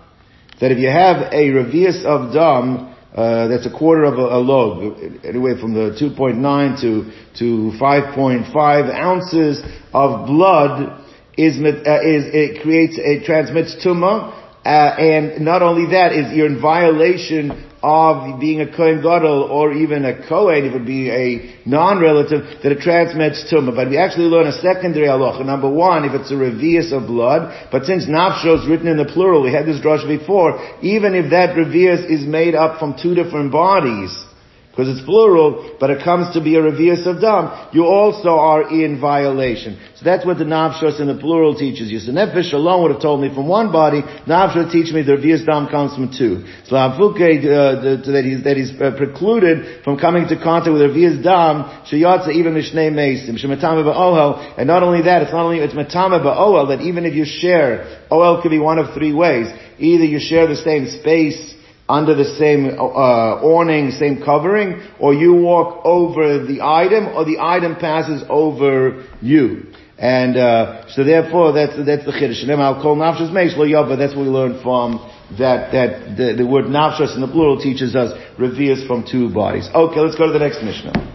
that 0.59 0.71
if 0.71 0.77
you 0.77 0.89
have 0.89 1.33
a 1.33 1.49
revius 1.49 2.03
of 2.05 2.33
dam, 2.33 2.92
uh, 3.15 3.47
that's 3.47 3.65
a 3.65 3.71
quarter 3.71 4.05
of 4.05 4.15
a, 4.15 4.37
a 4.37 4.41
log, 4.41 4.97
anyway 5.23 5.59
from 5.59 5.73
the 5.73 5.95
2.9 6.01 6.81
to, 6.81 7.11
to 7.37 7.77
5.5 7.79 8.93
ounces 8.93 9.61
of 9.93 10.25
blood 10.27 10.99
is, 11.37 11.57
uh, 11.57 11.99
is 12.01 12.25
it 12.33 12.61
creates, 12.61 12.95
it 12.97 13.25
transmits 13.25 13.75
tumah, 13.85 14.33
uh, 14.65 14.69
and 14.69 15.43
not 15.43 15.61
only 15.61 15.91
that, 15.91 16.13
is 16.13 16.35
you're 16.35 16.47
in 16.47 16.61
violation 16.61 17.69
of 17.83 18.39
being 18.39 18.61
a 18.61 18.75
Kohen 18.75 19.01
Gadol 19.01 19.43
or 19.51 19.73
even 19.73 20.05
a 20.05 20.25
Kohen, 20.27 20.63
it 20.63 20.71
would 20.71 20.85
be 20.85 21.11
a 21.11 21.53
non-relative, 21.67 22.63
that 22.63 22.71
it 22.71 22.79
transmits 22.79 23.43
tumah. 23.51 23.75
But 23.75 23.89
we 23.89 23.97
actually 23.97 24.27
learn 24.27 24.47
a 24.47 24.53
secondary 24.53 25.07
halacha. 25.07 25.45
Number 25.45 25.69
one, 25.69 26.05
if 26.05 26.13
it's 26.13 26.31
a 26.31 26.35
revius 26.35 26.93
of 26.93 27.07
blood, 27.07 27.69
but 27.71 27.83
since 27.83 28.05
nafsho 28.05 28.57
is 28.61 28.69
written 28.69 28.87
in 28.87 28.95
the 28.95 29.05
plural, 29.05 29.43
we 29.43 29.51
had 29.51 29.65
this 29.65 29.81
drush 29.81 30.07
before, 30.07 30.63
even 30.81 31.13
if 31.13 31.31
that 31.31 31.57
revius 31.57 32.09
is 32.09 32.25
made 32.25 32.55
up 32.55 32.79
from 32.79 32.95
two 32.99 33.13
different 33.13 33.51
bodies, 33.51 34.17
because 34.73 34.89
it's 34.89 35.05
plural, 35.05 35.77
but 35.79 35.91
it 35.91 36.03
comes 36.03 36.33
to 36.33 36.41
be 36.41 36.55
a 36.55 36.59
revius 36.59 37.05
of 37.05 37.21
dam, 37.21 37.69
you 37.73 37.85
also 37.85 38.29
are 38.29 38.73
in 38.73 38.99
violation. 38.99 39.77
So 39.93 40.03
that's 40.03 40.25
what 40.25 40.39
the 40.39 40.45
nafshos 40.45 40.99
in 40.99 41.05
the 41.05 41.13
plural 41.13 41.53
teaches 41.53 41.91
you. 41.91 41.99
So 41.99 42.11
nefesh 42.11 42.53
alone 42.53 42.81
would 42.81 42.89
have 42.89 43.01
told 43.01 43.21
me 43.21 43.29
from 43.29 43.47
one 43.47 43.71
body, 43.71 44.01
nafshos 44.01 44.71
teach 44.71 44.91
me 44.91 45.03
the 45.03 45.11
revius 45.11 45.45
dam 45.45 45.67
comes 45.67 45.93
from 45.93 46.09
two. 46.09 46.49
So 46.65 46.75
uh, 46.75 46.89
that 46.97 48.23
he's, 48.25 48.43
that 48.43 48.57
he's 48.57 48.71
uh, 48.81 48.97
precluded 48.97 49.83
from 49.83 49.99
coming 49.99 50.27
to 50.29 50.41
contact 50.41 50.73
with 50.73 50.81
revius 50.81 51.21
dam, 51.21 51.85
sheyatza 51.85 52.33
even 52.33 52.55
mishnei 52.55 52.89
mesim, 52.89 53.37
shematame 53.37 53.85
ba'ohel, 53.85 54.57
and 54.57 54.65
not 54.65 54.81
only 54.81 55.03
that, 55.03 55.21
it's 55.21 55.31
not 55.31 55.45
only, 55.45 55.59
it's 55.59 55.75
matame 55.75 56.17
ba'ohel, 56.17 56.69
that 56.69 56.81
even 56.81 57.05
if 57.05 57.13
you 57.13 57.25
share, 57.25 58.01
ohel 58.09 58.41
could 58.41 58.49
be 58.49 58.57
one 58.57 58.79
of 58.79 58.95
three 58.95 59.13
ways. 59.13 59.53
Either 59.77 60.03
you 60.03 60.19
share 60.19 60.47
the 60.47 60.55
same 60.55 60.87
space, 60.87 61.52
under 61.87 62.15
the 62.15 62.25
same 62.25 62.79
uh, 62.79 63.43
awning, 63.43 63.91
same 63.91 64.21
covering, 64.23 64.81
or 64.99 65.13
you 65.13 65.33
walk 65.33 65.85
over 65.85 66.45
the 66.45 66.61
item, 66.61 67.07
or 67.09 67.25
the 67.25 67.37
item 67.39 67.75
passes 67.75 68.23
over 68.29 69.05
you. 69.21 69.63
And 69.97 70.37
uh, 70.37 70.89
so 70.89 71.03
therefore, 71.03 71.53
that's 71.53 71.75
that's 71.85 72.05
the 72.05 72.11
chiddush. 72.11 72.49
I'll 72.49 72.81
call 72.81 72.95
nafshas 72.95 73.31
meish 73.31 73.55
lo 73.55 73.65
yava. 73.65 73.97
That's 73.97 74.15
what 74.15 74.23
we 74.23 74.29
learned 74.29 74.61
from 74.63 74.99
that 75.37 75.71
that 75.71 76.17
the, 76.17 76.35
the 76.37 76.47
word 76.47 76.65
nafshas 76.65 77.15
in 77.15 77.21
the 77.21 77.27
plural 77.27 77.59
teaches 77.61 77.95
us 77.95 78.17
reveres 78.39 78.85
from 78.85 79.05
two 79.09 79.33
bodies. 79.33 79.69
Okay, 79.73 79.99
let's 79.99 80.15
go 80.15 80.27
to 80.27 80.33
the 80.33 80.39
next 80.39 80.63
mishnah. 80.63 81.13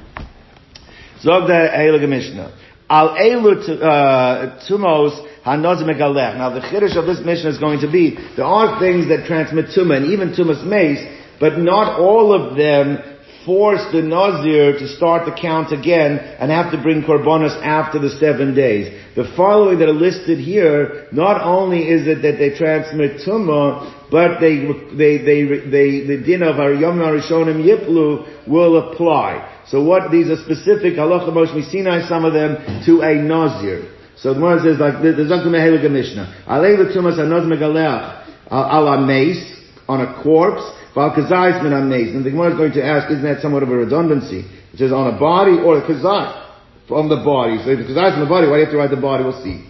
Zog 1.20 1.48
the 1.48 2.06
Mishnah. 2.06 2.56
Al 2.88 3.16
elu 3.16 3.82
uh, 3.82 4.60
tumos 4.68 5.27
Megalech. 5.56 6.36
Now 6.36 6.50
the 6.50 6.60
chiddush 6.60 6.96
of 6.96 7.06
this 7.06 7.24
mission 7.24 7.48
is 7.48 7.58
going 7.58 7.80
to 7.80 7.90
be, 7.90 8.16
there 8.36 8.44
are 8.44 8.78
things 8.80 9.08
that 9.08 9.26
transmit 9.26 9.66
tumah, 9.66 9.96
and 9.96 10.06
even 10.12 10.34
tumah's 10.34 10.64
mace, 10.64 11.04
but 11.40 11.58
not 11.58 12.00
all 12.00 12.32
of 12.32 12.56
them 12.56 12.98
force 13.46 13.80
the 13.92 14.02
Nazir 14.02 14.78
to 14.78 14.86
start 14.88 15.24
the 15.24 15.32
count 15.32 15.72
again 15.72 16.18
and 16.18 16.50
have 16.50 16.70
to 16.72 16.82
bring 16.82 17.02
korbanos 17.02 17.56
after 17.62 17.98
the 17.98 18.10
seven 18.10 18.54
days. 18.54 18.92
The 19.16 19.32
following 19.36 19.78
that 19.78 19.88
are 19.88 19.92
listed 19.92 20.38
here, 20.38 21.06
not 21.12 21.40
only 21.42 21.88
is 21.88 22.06
it 22.06 22.20
that 22.22 22.36
they 22.38 22.56
transmit 22.58 23.26
tumah, 23.26 24.10
but 24.10 24.40
they, 24.40 24.66
they, 24.96 25.18
they, 25.24 25.44
they, 25.70 26.06
the 26.06 26.22
din 26.24 26.42
of 26.42 26.58
our 26.58 26.74
Yom 26.74 26.98
Harishonim 26.98 27.64
Yiplu 27.64 28.46
will 28.46 28.92
apply. 28.92 29.64
So 29.68 29.82
what, 29.82 30.10
these 30.10 30.28
are 30.28 30.36
specific 30.36 30.94
halacha 30.94 31.30
Moshe 31.30 31.70
Sinai, 31.70 32.06
some 32.06 32.24
of 32.24 32.34
them, 32.34 32.56
to 32.84 33.00
a 33.00 33.14
Nazir. 33.14 33.97
So 34.20 34.34
the 34.34 34.40
Gemara 34.40 34.58
says 34.62 34.78
like 34.80 35.02
there's 35.02 35.28
Dr. 35.28 35.50
Meheliga 35.50 35.90
Mishnah. 35.90 36.44
Alei 36.48 36.74
v'tumas 36.74 37.18
anod 37.18 37.46
megaleach 37.46 38.26
al 38.50 38.88
a 38.88 39.06
mace 39.06 39.62
on 39.86 40.00
a 40.00 40.22
corpse. 40.22 40.64
Val 40.94 41.14
kazayis 41.14 41.62
min 41.62 41.88
mace. 41.88 42.14
And 42.14 42.24
the 42.26 42.30
Gemara 42.30 42.52
is 42.52 42.58
going 42.58 42.72
to 42.72 42.84
ask, 42.84 43.10
isn't 43.10 43.22
that 43.22 43.40
somewhat 43.40 43.62
of 43.62 43.70
a 43.70 43.76
redundancy? 43.76 44.42
It 44.72 44.78
says 44.78 44.92
on 44.92 45.14
a 45.14 45.18
body 45.18 45.62
or 45.62 45.78
a 45.78 45.82
kazay 45.86 46.48
from 46.88 47.08
the 47.08 47.22
body. 47.22 47.62
So 47.62 47.70
if 47.70 47.78
the 47.78 47.84
kazayis 47.84 48.18
from 48.18 48.24
the 48.26 48.32
body, 48.32 48.48
why 48.48 48.58
do 48.58 48.58
you 48.58 48.66
have 48.66 48.74
to 48.74 48.78
write 48.78 48.90
the 48.90 49.00
body? 49.00 49.22
We'll 49.22 49.42
see. 49.44 49.62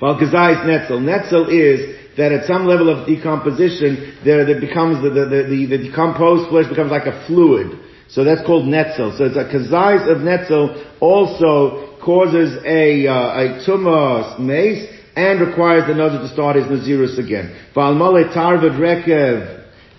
Val 0.00 0.20
kazayis 0.20 0.68
netzel. 0.68 1.00
Netzel 1.00 1.48
is 1.48 1.96
that 2.18 2.32
at 2.32 2.44
some 2.44 2.66
level 2.66 2.90
of 2.90 3.06
decomposition, 3.06 4.18
there, 4.24 4.44
there 4.44 4.60
becomes 4.60 5.00
the, 5.02 5.08
the, 5.08 5.24
the, 5.48 5.66
the, 5.70 5.78
decomposed 5.88 6.50
flesh 6.50 6.68
becomes 6.68 6.90
like 6.90 7.06
a 7.06 7.24
fluid. 7.26 7.78
So 8.08 8.24
that's 8.24 8.44
called 8.44 8.66
netzel. 8.66 9.16
So 9.16 9.24
it's 9.24 9.36
a 9.36 9.48
kazayis 9.48 10.10
of 10.10 10.18
netzel 10.18 10.84
also 11.00 11.87
causes 12.04 12.62
a, 12.64 13.06
uh, 13.06 13.14
a 13.14 13.64
tumah 13.66 14.38
mace 14.38 14.86
and 15.16 15.40
requires 15.40 15.86
the 15.88 15.94
nazir 15.94 16.20
to 16.20 16.28
start 16.28 16.56
his 16.56 16.66
nazirus 16.66 17.18
again. 17.18 17.54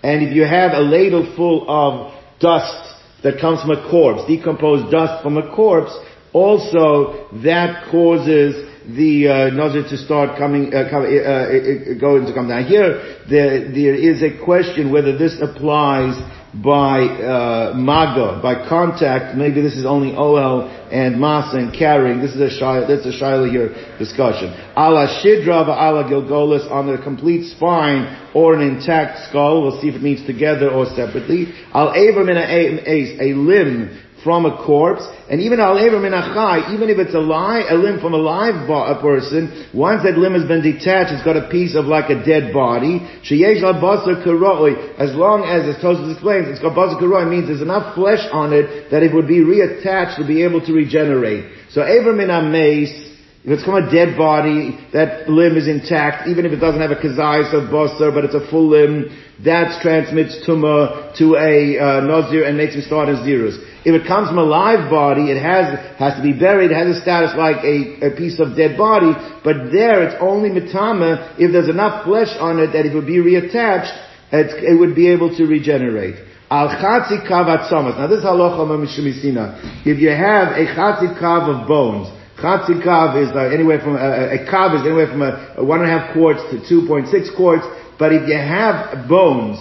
And 0.01 0.23
if 0.23 0.33
you 0.33 0.45
have 0.45 0.71
a 0.71 0.79
ladle 0.79 1.33
full 1.35 1.65
of 1.67 2.13
dust 2.39 2.95
that 3.23 3.39
comes 3.41 3.61
from 3.61 3.71
a 3.71 3.89
corpse, 3.89 4.25
decomposed 4.27 4.91
dust 4.91 5.21
from 5.23 5.37
a 5.37 5.53
corpse, 5.55 5.91
also 6.31 7.27
that 7.43 7.89
causes 7.91 8.68
the 8.95 9.27
uh, 9.27 9.49
nazir 9.51 9.83
to 9.83 9.97
start 9.97 10.37
coming, 10.37 10.73
uh, 10.73 10.89
come, 10.89 11.03
uh, 11.03 11.07
uh, 11.07 11.11
uh, 11.11 11.99
going 11.99 12.25
to 12.25 12.33
come 12.33 12.47
down. 12.47 12.65
Here, 12.65 13.19
there, 13.29 13.71
there 13.71 13.95
is 13.95 14.23
a 14.23 14.43
question 14.43 14.91
whether 14.91 15.17
this 15.17 15.39
applies 15.41 16.19
by 16.53 17.01
uh, 17.05 17.73
maga, 17.75 18.41
by 18.41 18.67
contact. 18.67 19.37
Maybe 19.37 19.61
this 19.61 19.75
is 19.75 19.85
only 19.85 20.15
OL 20.15 20.67
and 20.91 21.15
masa 21.15 21.57
and 21.57 21.73
carrying. 21.77 22.21
This 22.21 22.33
is 22.33 22.41
a 22.41 22.61
shayla, 22.61 22.87
that's 22.87 23.05
a 23.05 23.11
shayla 23.11 23.51
here 23.51 23.69
discussion. 23.99 24.49
Ala 24.75 25.21
shidra 25.21 25.67
ala 25.69 26.09
gilgolis 26.09 26.69
on 26.71 26.87
the 26.87 26.97
complete 27.03 27.51
spine 27.55 28.31
or 28.33 28.55
an 28.55 28.61
intact 28.61 29.29
skull. 29.29 29.61
We'll 29.61 29.79
see 29.79 29.89
if 29.89 29.95
it 29.95 30.01
means 30.01 30.25
together 30.25 30.71
or 30.71 30.87
separately. 30.87 31.53
Al 31.73 31.93
aver 31.93 32.23
min 32.23 32.37
a 32.37 33.33
limb 33.33 34.08
from 34.23 34.45
a 34.45 34.65
corpse, 34.65 35.05
and 35.29 35.41
even 35.41 35.59
al 35.59 35.77
even 35.79 36.03
if 36.03 36.97
it's 36.99 37.13
a 37.13 37.19
lie, 37.19 37.63
a 37.69 37.75
limb 37.75 37.99
from 37.99 38.13
a 38.13 38.17
live 38.17 38.67
bo- 38.67 38.85
a 38.85 39.01
person, 39.01 39.67
once 39.73 40.03
that 40.03 40.17
limb 40.17 40.33
has 40.33 40.45
been 40.45 40.61
detached, 40.61 41.11
it's 41.11 41.23
got 41.23 41.37
a 41.37 41.47
piece 41.49 41.75
of 41.75 41.85
like 41.85 42.09
a 42.09 42.23
dead 42.23 42.51
body. 42.53 42.99
Karoi, 43.23 44.99
as 44.99 45.15
long 45.15 45.43
as, 45.43 45.67
as 45.67 45.81
Tosfos 45.81 46.11
explains, 46.11 46.47
it's 46.47 46.59
got 46.59 46.75
basar 46.75 46.99
karoi, 46.99 47.29
means 47.29 47.47
there's 47.47 47.61
enough 47.61 47.95
flesh 47.95 48.25
on 48.31 48.53
it 48.53 48.91
that 48.91 49.03
it 49.03 49.13
would 49.13 49.27
be 49.27 49.39
reattached 49.39 50.17
to 50.17 50.25
be 50.27 50.43
able 50.43 50.59
to 50.65 50.73
regenerate. 50.73 51.45
So 51.69 51.81
aver 51.81 52.13
min 52.13 52.29
mace, 52.51 53.09
if 53.43 53.51
it's 53.51 53.63
from 53.63 53.75
a 53.75 53.89
dead 53.89 54.17
body, 54.17 54.77
that 54.91 55.29
limb 55.29 55.55
is 55.55 55.67
intact, 55.67 56.27
even 56.27 56.45
if 56.45 56.51
it 56.51 56.57
doesn't 56.59 56.81
have 56.81 56.91
a 56.91 56.95
kazayas 56.95 57.53
of 57.53 57.69
basar, 57.69 58.13
but 58.13 58.25
it's 58.25 58.35
a 58.35 58.45
full 58.49 58.67
limb, 58.67 59.09
that 59.45 59.81
transmits 59.81 60.45
tumah 60.45 61.15
to 61.17 61.35
a 61.35 61.79
uh, 61.79 62.01
nazir 62.01 62.43
and 62.43 62.57
makes 62.57 62.75
him 62.75 62.81
start 62.81 63.07
as 63.07 63.19
zirus. 63.19 63.55
If 63.85 63.95
it 63.95 64.05
comes 64.05 64.27
from 64.27 64.37
a 64.37 64.43
live 64.43 64.89
body, 64.89 65.31
it 65.31 65.39
has 65.41 65.79
has 65.95 66.15
to 66.15 66.23
be 66.23 66.33
buried, 66.33 66.71
it 66.71 66.75
has 66.75 66.97
a 66.97 67.01
status 67.01 67.31
like 67.37 67.63
a, 67.63 68.11
a 68.11 68.17
piece 68.17 68.39
of 68.39 68.57
dead 68.57 68.77
body, 68.77 69.15
but 69.43 69.71
there 69.71 70.03
it's 70.03 70.15
only 70.19 70.49
mitama 70.49 71.39
if 71.39 71.53
there's 71.53 71.69
enough 71.69 72.03
flesh 72.03 72.35
on 72.39 72.59
it 72.59 72.73
that 72.75 72.85
it 72.85 72.93
would 72.93 73.07
be 73.07 73.23
reattached, 73.23 73.95
it, 74.31 74.51
it 74.63 74.77
would 74.77 74.95
be 74.95 75.07
able 75.07 75.35
to 75.37 75.45
regenerate. 75.45 76.15
Al 76.51 76.67
kav 76.81 77.07
Now 77.07 78.07
this 78.07 78.23
halacha 78.25 78.67
mishisina. 78.67 79.85
If 79.85 79.99
you 79.99 80.09
have 80.09 80.57
a 80.57 80.65
chatzi 80.75 81.17
kav 81.21 81.47
of 81.47 81.67
bones, 81.67 82.07
chatzi 82.41 82.83
kav 82.83 83.21
is 83.21 83.29
uh, 83.35 83.53
anywhere 83.53 83.79
from 83.79 83.95
uh, 83.95 84.33
a 84.33 84.45
kav 84.49 84.75
is 84.75 84.81
anywhere 84.81 85.07
from 85.07 85.21
a, 85.21 85.55
a 85.57 85.63
one 85.63 85.81
and 85.81 85.89
a 85.89 85.99
half 85.99 86.13
quarts 86.13 86.41
to 86.51 86.67
two 86.67 86.87
point 86.87 87.07
six 87.07 87.29
quarts. 87.35 87.65
But 87.99 88.13
if 88.13 88.27
you 88.27 88.35
have 88.35 89.07
bones 89.07 89.59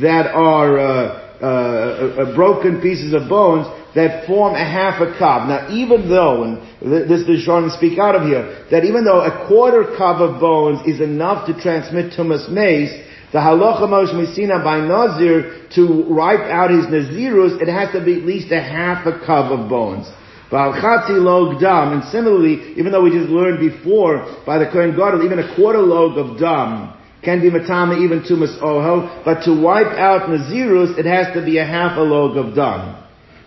that 0.00 0.26
are 0.32 0.78
uh, 0.78 1.31
uh, 1.42 1.44
uh, 1.44 2.34
broken 2.36 2.80
pieces 2.80 3.12
of 3.12 3.28
bones 3.28 3.66
that 3.96 4.28
form 4.28 4.54
a 4.54 4.64
half 4.64 5.02
a 5.02 5.06
kav. 5.18 5.48
Now, 5.48 5.74
even 5.74 6.08
though, 6.08 6.44
and 6.44 7.10
this 7.10 7.26
is 7.26 7.42
Sean 7.42 7.68
speak 7.70 7.98
out 7.98 8.14
of 8.14 8.22
here, 8.22 8.64
that 8.70 8.84
even 8.84 9.04
though 9.04 9.20
a 9.20 9.48
quarter 9.48 9.82
kav 9.98 10.22
of 10.22 10.40
bones 10.40 10.86
is 10.86 11.00
enough 11.00 11.48
to 11.48 11.60
transmit 11.60 12.12
tumas 12.12 12.48
mace, 12.48 12.92
the 13.32 13.38
halacha 13.38 13.90
Moshe 13.90 14.14
Messina 14.14 14.62
by 14.62 14.78
Nazir 14.86 15.66
to 15.74 16.06
wipe 16.08 16.46
out 16.46 16.70
his 16.70 16.86
Nazirus, 16.86 17.60
it 17.60 17.66
has 17.66 17.90
to 17.90 18.04
be 18.04 18.20
at 18.20 18.24
least 18.24 18.52
a 18.52 18.60
half 18.60 19.04
a 19.06 19.18
kav 19.26 19.50
of 19.50 19.68
bones. 19.68 20.06
And 20.52 22.04
similarly, 22.12 22.74
even 22.76 22.92
though 22.92 23.02
we 23.02 23.10
just 23.10 23.30
learned 23.30 23.58
before 23.58 24.42
by 24.46 24.58
the 24.58 24.66
Kohen 24.66 24.90
Gadol, 24.94 25.24
even 25.24 25.40
a 25.40 25.56
quarter 25.56 25.80
log 25.80 26.18
of 26.18 26.38
dam 26.38 27.01
can 27.22 27.40
be 27.40 27.50
matama 27.50 27.98
even 27.98 28.22
to 28.24 28.34
oho, 28.34 29.22
but 29.24 29.42
to 29.44 29.52
wipe 29.54 29.98
out 29.98 30.28
nazirus, 30.28 30.98
it 30.98 31.06
has 31.06 31.32
to 31.34 31.44
be 31.44 31.58
a 31.58 31.64
half 31.64 31.96
a 31.96 32.00
log 32.00 32.36
of 32.36 32.54
dung. 32.54 32.98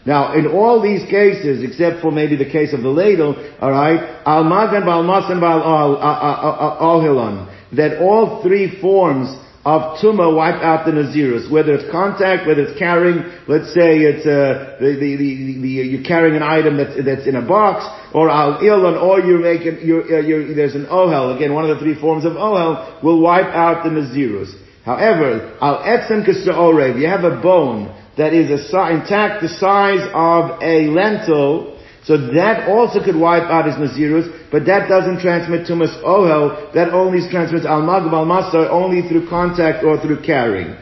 Now, 0.05 0.33
in 0.33 0.47
all 0.47 0.81
these 0.81 1.01
cases, 1.09 1.63
except 1.63 2.01
for 2.01 2.11
maybe 2.11 2.35
the 2.35 2.49
case 2.49 2.73
of 2.73 2.81
the 2.81 2.89
ladle, 2.89 3.35
alright, 3.61 4.21
al 4.25 4.43
magan 4.43 4.85
bal 4.85 5.03
masan 5.03 5.41
bal 5.41 5.61
al 5.61 7.01
hilon, 7.01 7.49
that 7.73 8.01
all 8.01 8.43
three 8.43 8.79
forms 8.79 9.35
of 9.65 9.97
tumah 9.97 10.29
wipe 10.35 10.61
out 10.61 10.85
the 10.85 10.91
nazirus, 10.91 11.49
whether 11.49 11.73
it's 11.73 11.89
contact, 11.91 12.45
whether 12.45 12.61
it's 12.61 12.77
carrying, 12.77 13.25
let's 13.47 13.73
say 13.73 13.97
it's 13.97 14.25
uh, 14.25 14.77
the, 14.79 14.93
the, 14.93 15.17
the, 15.17 15.59
the, 15.59 15.69
you're 15.89 16.03
carrying 16.03 16.35
an 16.35 16.43
item 16.43 16.77
that's, 16.77 16.93
that's 17.03 17.25
in 17.25 17.35
a 17.35 17.41
box, 17.41 17.81
or 18.13 18.29
al 18.29 18.61
ilon, 18.61 18.93
or 18.93 19.19
you're 19.21 19.41
making, 19.41 19.81
you're, 19.81 20.03
uh, 20.03 20.21
you're, 20.21 20.53
there's 20.53 20.75
an 20.75 20.85
ohel, 20.85 21.35
again, 21.35 21.51
one 21.51 21.67
of 21.67 21.75
the 21.75 21.83
three 21.83 21.99
forms 21.99 22.25
of 22.25 22.33
ohel, 22.33 23.03
will 23.03 23.19
wipe 23.19 23.51
out 23.55 23.83
the 23.83 23.89
nazirus. 23.89 24.53
However, 24.85 25.57
al 25.59 25.81
etzem 25.81 26.21
if 26.27 26.97
you 26.97 27.07
have 27.07 27.23
a 27.23 27.41
bone 27.41 27.89
that 28.17 28.33
is 28.33 28.51
a, 28.51 28.91
intact 28.91 29.41
the 29.41 29.49
size 29.49 30.07
of 30.13 30.61
a 30.61 30.85
lentil, 30.93 31.74
so 32.05 32.17
that 32.17 32.69
also 32.69 33.03
could 33.03 33.15
wipe 33.15 33.49
out 33.49 33.65
his 33.65 33.75
Nazirus, 33.75 34.29
but 34.51 34.65
that 34.65 34.87
doesn't 34.87 35.21
transmit 35.21 35.65
Tumas 35.65 36.03
Ohel, 36.03 36.71
that 36.73 36.93
only 36.93 37.27
transmits 37.29 37.65
Al 37.65 37.81
Magab 37.81 38.13
Al 38.13 38.25
Masar 38.25 38.69
only 38.69 39.07
through 39.09 39.27
contact 39.27 39.83
or 39.83 39.99
through 39.99 40.21
carrying. 40.21 40.77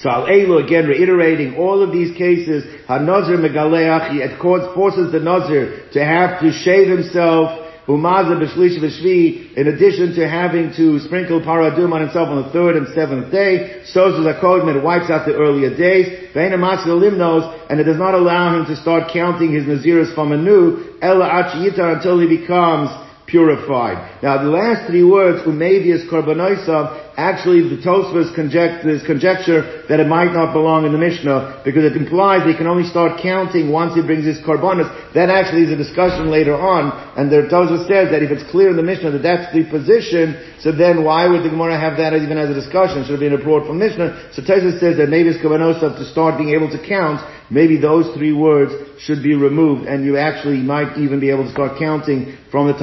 So 0.00 0.10
Al 0.10 0.26
Elu 0.26 0.64
again 0.64 0.86
reiterating 0.86 1.56
all 1.56 1.82
of 1.82 1.92
these 1.92 2.16
cases, 2.16 2.64
HaNazir 2.86 3.38
Megaleach, 3.38 4.14
it 4.14 4.38
forces 4.74 5.10
the 5.10 5.20
Nazir 5.20 5.88
to 5.92 6.04
have 6.04 6.40
to 6.40 6.52
shave 6.52 6.88
himself 6.88 7.69
Umaza 7.86 8.38
b'shlish 8.38 9.56
in 9.56 9.66
addition 9.66 10.14
to 10.14 10.28
having 10.28 10.72
to 10.74 10.98
sprinkle 11.00 11.40
paradum 11.40 11.92
on 11.92 12.00
himself 12.02 12.28
on 12.28 12.42
the 12.44 12.50
third 12.50 12.76
and 12.76 12.88
seventh 12.94 13.32
day, 13.32 13.82
soz 13.92 14.18
zakodman, 14.20 14.76
it 14.76 14.84
wipes 14.84 15.10
out 15.10 15.26
the 15.26 15.34
earlier 15.34 15.74
days, 15.74 16.06
ve'ena 16.34 16.56
limnos, 16.58 17.58
and 17.68 17.80
it 17.80 17.84
does 17.84 17.98
not 17.98 18.14
allow 18.14 18.54
him 18.54 18.66
to 18.66 18.76
start 18.76 19.10
counting 19.12 19.52
his 19.52 19.64
naziris 19.64 20.14
from 20.14 20.32
anew, 20.32 20.96
ella 21.02 21.28
achiyita, 21.28 21.96
until 21.96 22.18
he 22.20 22.28
becomes 22.28 22.90
purified. 23.30 24.22
Now 24.22 24.42
the 24.42 24.50
last 24.50 24.90
three 24.90 25.04
words, 25.04 25.46
umevius 25.46 26.10
korbanisa, 26.10 27.14
actually 27.16 27.62
the 27.68 27.82
Tosfos 27.82 28.34
conject, 28.34 28.84
conjecture 29.06 29.84
that 29.88 30.00
it 30.00 30.08
might 30.08 30.32
not 30.32 30.52
belong 30.52 30.86
in 30.86 30.92
the 30.92 30.98
Mishnah 30.98 31.62
because 31.64 31.84
it 31.84 31.96
implies 31.96 32.46
he 32.46 32.56
can 32.56 32.66
only 32.66 32.88
start 32.88 33.20
counting 33.20 33.70
once 33.70 33.94
he 33.94 34.02
brings 34.02 34.24
his 34.24 34.38
korbanos. 34.40 34.88
That 35.14 35.30
actually 35.30 35.68
is 35.68 35.72
a 35.72 35.76
discussion 35.76 36.30
later 36.30 36.54
on, 36.54 36.90
and 37.16 37.30
the 37.30 37.46
Tosfos 37.46 37.86
says 37.86 38.10
that 38.10 38.22
if 38.22 38.30
it's 38.30 38.48
clear 38.50 38.70
in 38.70 38.76
the 38.76 38.86
Mishnah 38.86 39.12
that 39.12 39.22
that's 39.22 39.52
the 39.52 39.64
position, 39.68 40.38
so 40.60 40.72
then 40.72 41.04
why 41.04 41.28
would 41.28 41.42
the 41.44 41.50
Gemara 41.50 41.78
have 41.78 41.96
that 41.98 42.14
even 42.14 42.38
as 42.38 42.50
a 42.50 42.54
discussion? 42.54 43.04
Should 43.04 43.18
have 43.18 43.24
been 43.24 43.36
report 43.36 43.66
from 43.66 43.78
Mishnah. 43.78 44.32
So 44.34 44.42
Tosfos 44.42 44.80
says 44.80 44.96
that 44.98 45.08
maybe 45.08 45.28
it's 45.30 45.42
to 45.42 46.06
start 46.10 46.38
being 46.38 46.54
able 46.54 46.70
to 46.70 46.80
count. 46.80 47.20
Maybe 47.50 47.76
those 47.76 48.06
three 48.14 48.32
words 48.32 48.72
should 49.02 49.22
be 49.22 49.34
removed, 49.34 49.86
and 49.88 50.04
you 50.04 50.16
actually 50.16 50.62
might 50.62 50.96
even 50.98 51.18
be 51.18 51.30
able 51.30 51.44
to 51.44 51.50
start 51.50 51.78
counting 51.78 52.38
from 52.52 52.68
the 52.68 52.74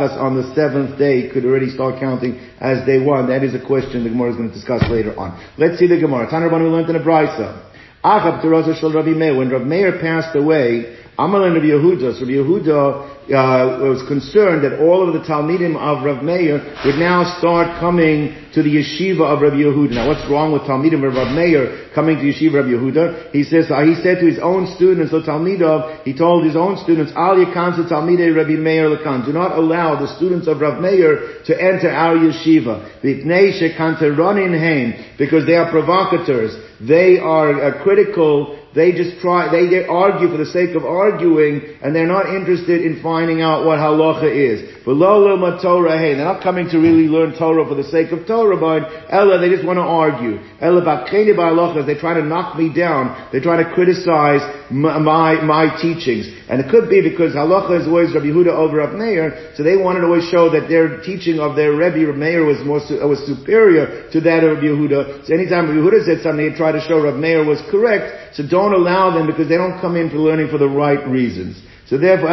on 0.00 0.36
the 0.36 0.54
seventh 0.54 0.98
day. 0.98 1.28
Could 1.28 1.44
already 1.44 1.68
start 1.68 2.00
counting 2.00 2.38
as 2.60 2.86
day 2.86 2.98
one. 3.04 3.28
That 3.28 3.44
is 3.44 3.54
a 3.54 3.64
question 3.64 4.04
the 4.04 4.10
Gemara 4.10 4.30
is 4.30 4.36
going 4.36 4.48
to 4.48 4.54
discuss 4.54 4.82
later 4.88 5.18
on. 5.18 5.36
Let's 5.58 5.78
see 5.78 5.86
the 5.86 5.98
Gemara. 5.98 6.26
We 6.30 6.68
learned 6.68 6.88
in 6.88 6.96
a 6.96 7.00
brisa. 7.00 7.70
Achab 8.04 8.42
Shel 8.80 8.92
Rabbi 8.92 9.10
Meir. 9.10 9.36
When 9.36 9.50
Rabbi 9.50 9.64
Meir 9.64 10.00
passed 10.00 10.34
away, 10.34 10.98
Amal 11.18 11.44
and 11.44 11.54
Rabbi 11.54 11.66
Yehuda. 11.66 12.18
So 12.18 12.26
Rabbi 12.26 12.40
Yehuda 12.40 12.78
uh, 13.30 13.84
was 13.84 14.02
concerned 14.08 14.64
that 14.64 14.80
all 14.80 15.06
of 15.06 15.14
the 15.14 15.20
Talmidim 15.20 15.76
of 15.76 16.04
Rav 16.04 16.24
Meir 16.24 16.58
would 16.84 16.96
now 16.96 17.36
start 17.38 17.78
coming 17.78 18.41
to 18.54 18.62
the 18.62 18.68
yeshiva 18.68 19.24
of 19.24 19.40
Rabbi 19.40 19.56
Yehuda. 19.56 19.92
Now, 19.92 20.08
what's 20.08 20.28
wrong 20.28 20.52
with 20.52 20.62
Talmidim 20.62 21.06
of 21.06 21.14
Rav 21.14 21.34
Meir 21.34 21.90
coming 21.94 22.16
to 22.16 22.24
yeshiva 22.24 22.60
of 22.60 22.66
Rabbi 22.66 22.76
Yehuda? 22.76 23.32
He 23.32 23.44
says 23.44 23.70
uh, 23.70 23.82
he 23.84 23.94
said 23.96 24.20
to 24.20 24.26
his 24.26 24.38
own 24.38 24.66
students, 24.76 25.10
so 25.10 25.22
Talmidov, 25.22 26.04
he 26.04 26.16
told 26.16 26.44
his 26.44 26.56
own 26.56 26.76
students, 26.84 27.12
Al 27.16 27.36
Yakansu 27.36 27.88
Talmidei 27.88 28.34
Rabbi 28.34 28.60
Meir 28.60 28.90
Lakan. 28.94 29.24
Do 29.24 29.32
not 29.32 29.56
allow 29.56 29.98
the 29.98 30.14
students 30.16 30.46
of 30.48 30.60
Rav 30.60 30.80
Meir 30.80 31.42
to 31.46 31.52
enter 31.56 31.90
our 31.90 32.16
yeshiva. 32.16 33.00
Because 35.18 35.46
they 35.46 35.54
are 35.54 35.70
provocators. 35.70 36.56
They 36.80 37.18
are 37.18 37.62
uh, 37.62 37.82
critical 37.82 38.58
they 38.74 38.92
just 38.92 39.20
try, 39.20 39.52
they 39.52 39.68
get 39.68 39.88
argue 39.88 40.30
for 40.30 40.38
the 40.38 40.46
sake 40.46 40.74
of 40.74 40.84
arguing, 40.84 41.60
and 41.82 41.94
they're 41.94 42.06
not 42.06 42.34
interested 42.34 42.80
in 42.80 43.02
finding 43.02 43.42
out 43.42 43.66
what 43.66 43.78
halacha 43.78 44.32
is. 44.32 44.64
They're 44.86 46.24
not 46.24 46.42
coming 46.42 46.70
to 46.70 46.78
really 46.78 47.06
learn 47.06 47.36
Torah 47.36 47.68
for 47.68 47.74
the 47.74 47.84
sake 47.84 48.12
of 48.12 48.26
Torah, 48.26 48.41
but 48.58 48.90
Ella, 49.08 49.38
they 49.38 49.48
just 49.48 49.64
want 49.64 49.78
to 49.78 49.86
argue. 49.86 50.38
Ella 50.60 50.82
bakeni 50.82 51.34
ba'alachas, 51.34 51.86
they 51.86 51.94
try 51.94 52.14
to 52.14 52.22
knock 52.22 52.58
me 52.58 52.72
down. 52.72 53.30
They 53.32 53.40
try 53.40 53.62
to 53.62 53.72
criticize 53.72 54.42
my, 54.70 54.98
my, 54.98 55.68
teachings. 55.80 56.28
And 56.48 56.60
it 56.60 56.70
could 56.70 56.90
be 56.90 57.00
because 57.00 57.34
halacha 57.34 57.80
is 57.80 57.86
always 57.86 58.14
Rabbi 58.14 58.26
Yehuda 58.26 58.48
over 58.48 58.78
Rabbi 58.78 58.96
Meir, 58.96 59.52
so 59.56 59.62
they 59.62 59.76
wanted 59.76 60.00
to 60.00 60.06
always 60.06 60.28
show 60.28 60.50
that 60.50 60.68
their 60.68 61.00
teaching 61.02 61.38
of 61.38 61.56
their 61.56 61.72
Rebbe 61.72 62.06
Rabbi 62.06 62.18
Meir 62.18 62.44
was 62.44 62.58
more, 62.66 62.80
was 63.06 63.24
superior 63.24 64.10
to 64.10 64.20
that 64.20 64.44
of 64.44 64.58
Rabbi 64.58 64.66
Yehuda. 64.66 65.26
So 65.26 65.34
anytime 65.34 65.70
Rabbi 65.70 65.78
Yehuda 65.80 66.04
said 66.04 66.22
something, 66.22 66.50
they 66.50 66.56
try 66.56 66.72
to 66.72 66.80
show 66.80 67.00
Rabbi 67.02 67.18
Meir 67.18 67.44
was 67.44 67.62
correct, 67.70 68.36
so 68.36 68.46
don't 68.46 68.74
allow 68.74 69.14
them 69.16 69.26
because 69.26 69.48
they 69.48 69.56
don't 69.56 69.80
come 69.80 69.96
in 69.96 70.10
for 70.10 70.16
learning 70.16 70.48
for 70.48 70.58
the 70.58 70.68
right 70.68 71.06
reasons. 71.08 71.60
So 71.92 71.98
therefore, 71.98 72.28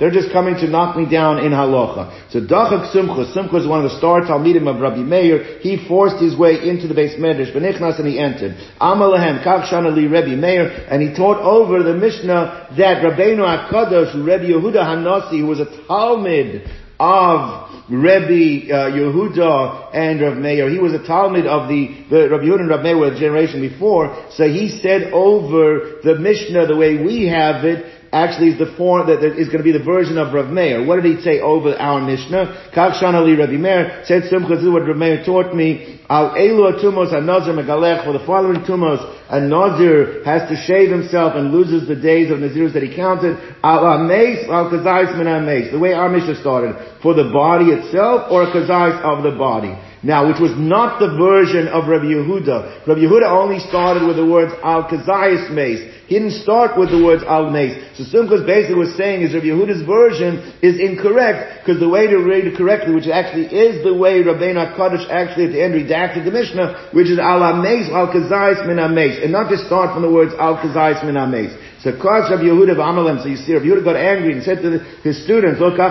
they're 0.00 0.10
just 0.10 0.32
coming 0.32 0.54
to 0.54 0.66
knock 0.66 0.96
me 0.96 1.04
down 1.04 1.38
in 1.44 1.52
halacha. 1.52 2.32
So 2.32 2.40
Dachak 2.40 2.92
Simcha, 2.92 3.30
Simcha 3.34 3.56
is 3.56 3.66
one 3.66 3.84
of 3.84 3.90
the 3.90 3.98
star 3.98 4.22
Talmidim 4.22 4.74
of 4.74 4.80
Rabbi 4.80 5.02
Meir. 5.02 5.58
He 5.60 5.86
forced 5.86 6.16
his 6.16 6.34
way 6.34 6.66
into 6.66 6.88
the 6.88 6.94
base 6.94 7.20
medrash, 7.20 7.54
Benichnas, 7.54 7.98
and 7.98 8.08
he 8.08 8.18
entered. 8.18 8.56
Amalahem, 8.80 9.44
Kach 9.44 9.70
Li 9.94 10.06
Rabbi 10.06 10.34
Meir, 10.34 10.86
and 10.90 11.02
he 11.02 11.14
taught 11.14 11.42
over 11.42 11.82
the 11.82 11.92
Mishnah 11.92 12.68
that 12.78 13.04
Rabbeinu 13.04 13.68
HaKadosh, 13.70 14.26
Rabbi 14.26 14.44
Yehuda 14.44 14.82
Hanasi, 14.82 15.40
who 15.40 15.46
was 15.46 15.60
a 15.60 15.66
Talmud 15.86 16.62
of 17.00 17.68
Rebbe 17.88 18.72
uh, 18.72 18.90
Yehuda 18.90 19.90
and 19.94 20.20
Rav 20.20 20.36
Meir. 20.36 20.68
He 20.68 20.78
was 20.78 20.92
a 20.92 21.06
Talmud 21.06 21.46
of 21.46 21.68
the, 21.68 22.04
the 22.10 22.28
Rabbi 22.28 22.44
Yehuda 22.44 22.60
and 22.60 22.70
Rav 22.70 22.82
Meir 22.82 22.98
were 22.98 23.12
a 23.12 23.18
generation 23.18 23.60
before. 23.60 24.26
So 24.32 24.44
he 24.44 24.68
said 24.68 25.12
over 25.12 26.00
the 26.02 26.16
Mishnah 26.18 26.66
the 26.66 26.76
way 26.76 27.02
we 27.02 27.28
have 27.28 27.64
it, 27.64 27.97
actually 28.12 28.50
is 28.50 28.58
the 28.58 28.74
form 28.76 29.06
that, 29.06 29.22
is 29.22 29.48
going 29.48 29.58
to 29.58 29.64
be 29.64 29.72
the 29.72 29.84
version 29.84 30.18
of 30.18 30.32
Rav 30.32 30.50
Meir. 30.50 30.84
What 30.84 31.02
did 31.02 31.16
he 31.16 31.22
say 31.22 31.40
over 31.40 31.74
our 31.74 32.00
Mishnah? 32.00 32.70
Kach 32.74 33.00
Shana 33.00 33.24
Li 33.24 33.34
Rabbi 33.36 33.56
Meir 33.56 34.02
said 34.04 34.24
Simcha, 34.30 34.54
is 34.54 34.68
what 34.68 34.86
Rav 34.86 34.96
Meir 34.96 35.24
taught 35.24 35.54
me. 35.54 36.00
Al 36.08 36.30
Elu 36.30 36.80
Tumos 36.80 37.12
Nazir 37.24 37.52
Megalech, 37.52 38.04
for 38.04 38.12
the 38.12 38.24
following 38.24 38.62
Tumos, 38.62 38.98
a 39.28 39.40
Nazir 39.40 40.24
has 40.24 40.48
to 40.48 40.56
shave 40.56 40.90
himself 40.90 41.34
and 41.36 41.52
loses 41.52 41.86
the 41.86 41.96
days 41.96 42.30
of 42.30 42.38
Nazirs 42.38 42.72
that 42.72 42.82
he 42.82 42.94
counted. 42.94 43.36
Al 43.62 43.84
Ameis, 43.84 44.48
Al 44.48 44.70
Kazais 44.70 45.16
Min 45.18 45.26
Ameis. 45.26 45.70
The 45.70 45.78
way 45.78 45.92
our 45.92 46.08
Mishnah 46.08 46.40
started. 46.40 47.00
For 47.02 47.14
the 47.14 47.30
body 47.32 47.66
itself 47.66 48.32
or 48.32 48.44
a 48.44 48.52
Kazais 48.52 49.02
of 49.02 49.22
the 49.22 49.36
body. 49.36 49.76
Now, 50.02 50.28
which 50.28 50.38
was 50.38 50.54
not 50.54 51.00
the 51.00 51.18
version 51.18 51.66
of 51.66 51.88
Rabbi 51.88 52.06
Yehuda. 52.06 52.86
Rabbi 52.86 53.00
Yehuda 53.02 53.26
only 53.26 53.58
started 53.58 54.06
with 54.06 54.14
the 54.14 54.26
words 54.26 54.54
Al 54.62 54.86
Kazayas 54.86 55.50
Mace. 55.50 56.06
He 56.06 56.14
didn't 56.14 56.40
start 56.40 56.78
with 56.78 56.90
the 56.90 57.02
words 57.02 57.24
Al 57.26 57.50
Mace. 57.50 57.74
So 57.98 58.04
Simchas 58.06 58.46
basically 58.46 58.78
was 58.78 58.94
saying 58.94 59.22
is 59.22 59.34
Rabbi 59.34 59.50
Yehuda's 59.50 59.82
version 59.82 60.54
is 60.62 60.78
incorrect 60.78 61.66
because 61.66 61.80
the 61.80 61.88
way 61.88 62.06
to 62.06 62.18
read 62.22 62.46
it 62.46 62.56
correctly, 62.56 62.94
which 62.94 63.08
actually 63.10 63.50
is 63.50 63.82
the 63.82 63.92
way 63.92 64.22
Rabbeinu 64.22 64.76
Kaddish 64.78 65.04
actually 65.10 65.50
at 65.50 65.52
the 65.52 65.62
end 65.62 65.74
redacted 65.74 66.24
the 66.24 66.30
Mishnah, 66.30 66.94
which 66.94 67.10
is 67.10 67.18
Al 67.18 67.42
Mace, 67.60 67.90
Al 67.90 68.06
Kazayas 68.06 68.66
Min 68.70 68.78
Mace, 68.94 69.18
and 69.18 69.32
not 69.32 69.50
just 69.50 69.66
start 69.66 69.92
from 69.92 70.02
the 70.02 70.10
words 70.10 70.32
Al 70.38 70.56
Kazayas 70.62 71.02
Min 71.02 71.18
Mace. 71.30 71.52
So 71.80 71.92
Kaz 71.92 72.28
Rabbi 72.28 72.42
Yehuda 72.42 72.74
Amalem, 72.74 73.22
so 73.22 73.28
you 73.28 73.36
see 73.36 73.52
Yehuda 73.52 73.84
got 73.84 73.94
angry 73.94 74.32
and 74.32 74.42
said 74.42 74.62
to 74.62 74.70
the, 74.70 74.78
his 75.06 75.22
students, 75.22 75.60
Look, 75.60 75.76
did 75.76 75.84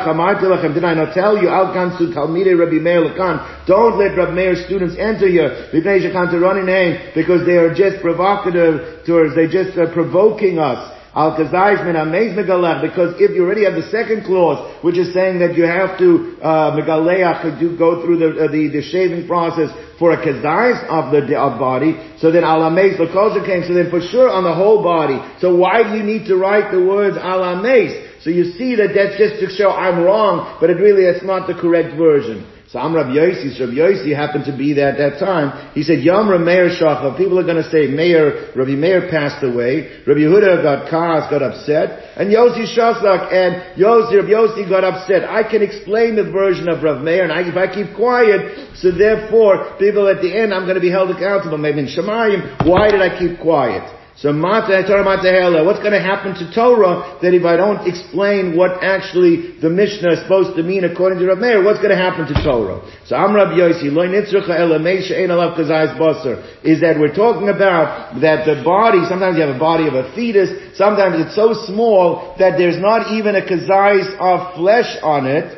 I 0.83 0.93
not 0.93 1.13
tell 1.13 1.41
you, 1.41 1.47
Al 1.47 1.73
Kansu 1.73 2.13
Talmide 2.13 2.59
Rabbi 2.59 2.83
Meir 2.83 3.07
Lakan, 3.07 3.65
don't 3.65 3.97
let 3.97 4.17
Rabbi 4.17 4.33
Meir's 4.33 4.65
students 4.65 4.97
enter 4.99 5.29
here, 5.29 5.69
because 5.71 7.45
they 7.45 7.55
are 7.55 7.73
just 7.73 8.01
provocative 8.01 9.05
towards, 9.05 9.33
they 9.35 9.47
just 9.47 9.77
are 9.77 9.87
provoking 9.93 10.59
us. 10.59 10.96
Al 11.17 11.33
kazayis 11.33 11.81
min 11.81 11.97
megalech, 12.37 12.85
because 12.85 13.17
if 13.17 13.33
you 13.33 13.41
already 13.43 13.65
have 13.65 13.73
the 13.73 13.89
second 13.89 14.23
clause, 14.23 14.61
which 14.85 14.99
is 14.99 15.11
saying 15.15 15.39
that 15.39 15.57
you 15.57 15.65
have 15.65 15.97
to 15.97 16.37
uh, 16.43 16.77
megaleach 16.77 17.41
to 17.57 17.75
go 17.75 18.05
through 18.05 18.21
the, 18.21 18.45
uh, 18.45 18.51
the, 18.51 18.69
the 18.69 18.83
shaving 18.83 19.25
process 19.25 19.73
for 19.97 20.13
a 20.13 20.17
kazayis 20.21 20.77
of 20.85 21.09
the 21.09 21.33
of 21.33 21.57
body, 21.57 21.97
so 22.21 22.29
then 22.29 22.43
al 22.43 22.61
the 22.69 23.41
came, 23.49 23.65
so 23.65 23.73
then 23.73 23.89
for 23.89 23.99
sure 23.99 24.29
on 24.29 24.43
the 24.43 24.53
whole 24.53 24.83
body. 24.83 25.17
So 25.41 25.57
why 25.57 25.81
do 25.81 25.97
you 25.97 26.03
need 26.03 26.27
to 26.27 26.37
write 26.37 26.69
the 26.69 26.85
words 26.85 27.17
al 27.17 27.41
amez? 27.41 28.21
So 28.21 28.29
you 28.29 28.53
see 28.53 28.75
that 28.75 28.93
that's 28.93 29.17
just 29.17 29.41
to 29.41 29.49
show 29.49 29.71
I'm 29.71 30.03
wrong, 30.03 30.57
but 30.61 30.69
it 30.69 30.77
really 30.77 31.09
it's 31.09 31.25
not 31.25 31.47
the 31.47 31.55
correct 31.55 31.97
version. 31.97 32.45
So 32.69 32.79
I'm 32.79 32.93
Rabbi 32.93 33.15
Yossi. 33.15 33.57
Rabbi 33.57 33.79
Yossi 33.79 34.13
happened 34.13 34.43
to 34.45 34.57
be 34.57 34.73
there 34.73 34.89
at 34.89 34.97
that 34.97 35.23
time. 35.23 35.71
He 35.73 35.83
said, 35.83 36.03
Yom 36.03 36.27
Meir 36.43 36.67
Shacha. 36.67 37.15
People 37.17 37.39
are 37.39 37.47
going 37.47 37.63
to 37.63 37.69
say 37.71 37.87
Meir, 37.87 38.51
Rabbi 38.57 38.75
Meir 38.75 39.07
passed 39.09 39.41
away. 39.41 40.03
Rabbi 40.05 40.19
Yehuda 40.19 40.63
got 40.63 40.89
cars, 40.89 41.31
got 41.31 41.41
upset. 41.41 42.17
And 42.17 42.27
Yossi 42.27 42.67
Shachak 42.67 43.31
and 43.31 43.79
Yossi, 43.79 44.19
Rabbi 44.19 44.35
Yossi 44.35 44.67
got 44.67 44.83
upset. 44.83 45.23
I 45.23 45.49
can 45.49 45.61
explain 45.61 46.17
the 46.17 46.29
version 46.29 46.67
of 46.67 46.83
Rabbi 46.83 47.03
Meir 47.03 47.23
and 47.23 47.31
I, 47.31 47.47
if 47.47 47.55
I 47.55 47.73
keep 47.73 47.95
quiet, 47.95 48.75
so 48.75 48.91
therefore 48.91 49.77
people 49.79 50.09
at 50.09 50.21
the 50.21 50.37
end 50.37 50.53
I'm 50.53 50.63
going 50.63 50.75
to 50.75 50.81
be 50.81 50.91
held 50.91 51.09
accountable. 51.09 51.57
Maybe 51.57 51.79
in 51.79 51.87
Shemayim, 51.87 52.67
why 52.67 52.91
did 52.91 52.99
I 52.99 53.17
keep 53.17 53.39
quiet? 53.39 53.96
So 54.17 54.33
what's 54.33 54.67
going 54.67 55.93
to 55.93 56.01
happen 56.01 56.33
to 56.33 56.49
Torah 56.49 57.19
that 57.21 57.35
if 57.37 57.45
I 57.45 57.55
don't 57.55 57.85
explain 57.85 58.57
what 58.57 58.83
actually 58.83 59.59
the 59.61 59.69
Mishnah 59.69 60.13
is 60.13 60.21
supposed 60.23 60.57
to 60.57 60.63
mean 60.63 60.85
according 60.85 61.19
to 61.19 61.27
Rav 61.27 61.37
Meir, 61.37 61.63
what's 61.63 61.77
going 61.77 61.93
to 61.93 62.01
happen 62.01 62.25
to 62.25 62.33
Torah? 62.41 62.81
So 63.05 63.15
I'm 63.15 63.35
Rabbi 63.35 63.53
Yossi, 63.53 63.93
Loy 63.93 64.07
Nitzrucha 64.07 64.57
Ela 64.57 64.79
Meisha 64.79 65.21
Ein 65.21 65.29
Alav 65.29 65.55
Kazayis 65.55 65.93
Basar, 66.01 66.41
is 66.63 66.81
that 66.81 66.97
we're 66.99 67.13
talking 67.13 67.49
about 67.49 68.19
that 68.21 68.47
the 68.47 68.63
body, 68.65 69.05
sometimes 69.07 69.37
you 69.37 69.45
have 69.45 69.55
a 69.55 69.59
body 69.59 69.87
of 69.87 69.93
a 69.93 70.11
fetus, 70.15 70.49
sometimes 70.75 71.23
it's 71.23 71.35
so 71.35 71.53
small 71.53 72.33
that 72.39 72.57
there's 72.57 72.81
not 72.81 73.11
even 73.13 73.35
a 73.35 73.41
kazayis 73.45 74.17
of 74.17 74.55
flesh 74.55 74.97
on 75.03 75.27
it, 75.27 75.56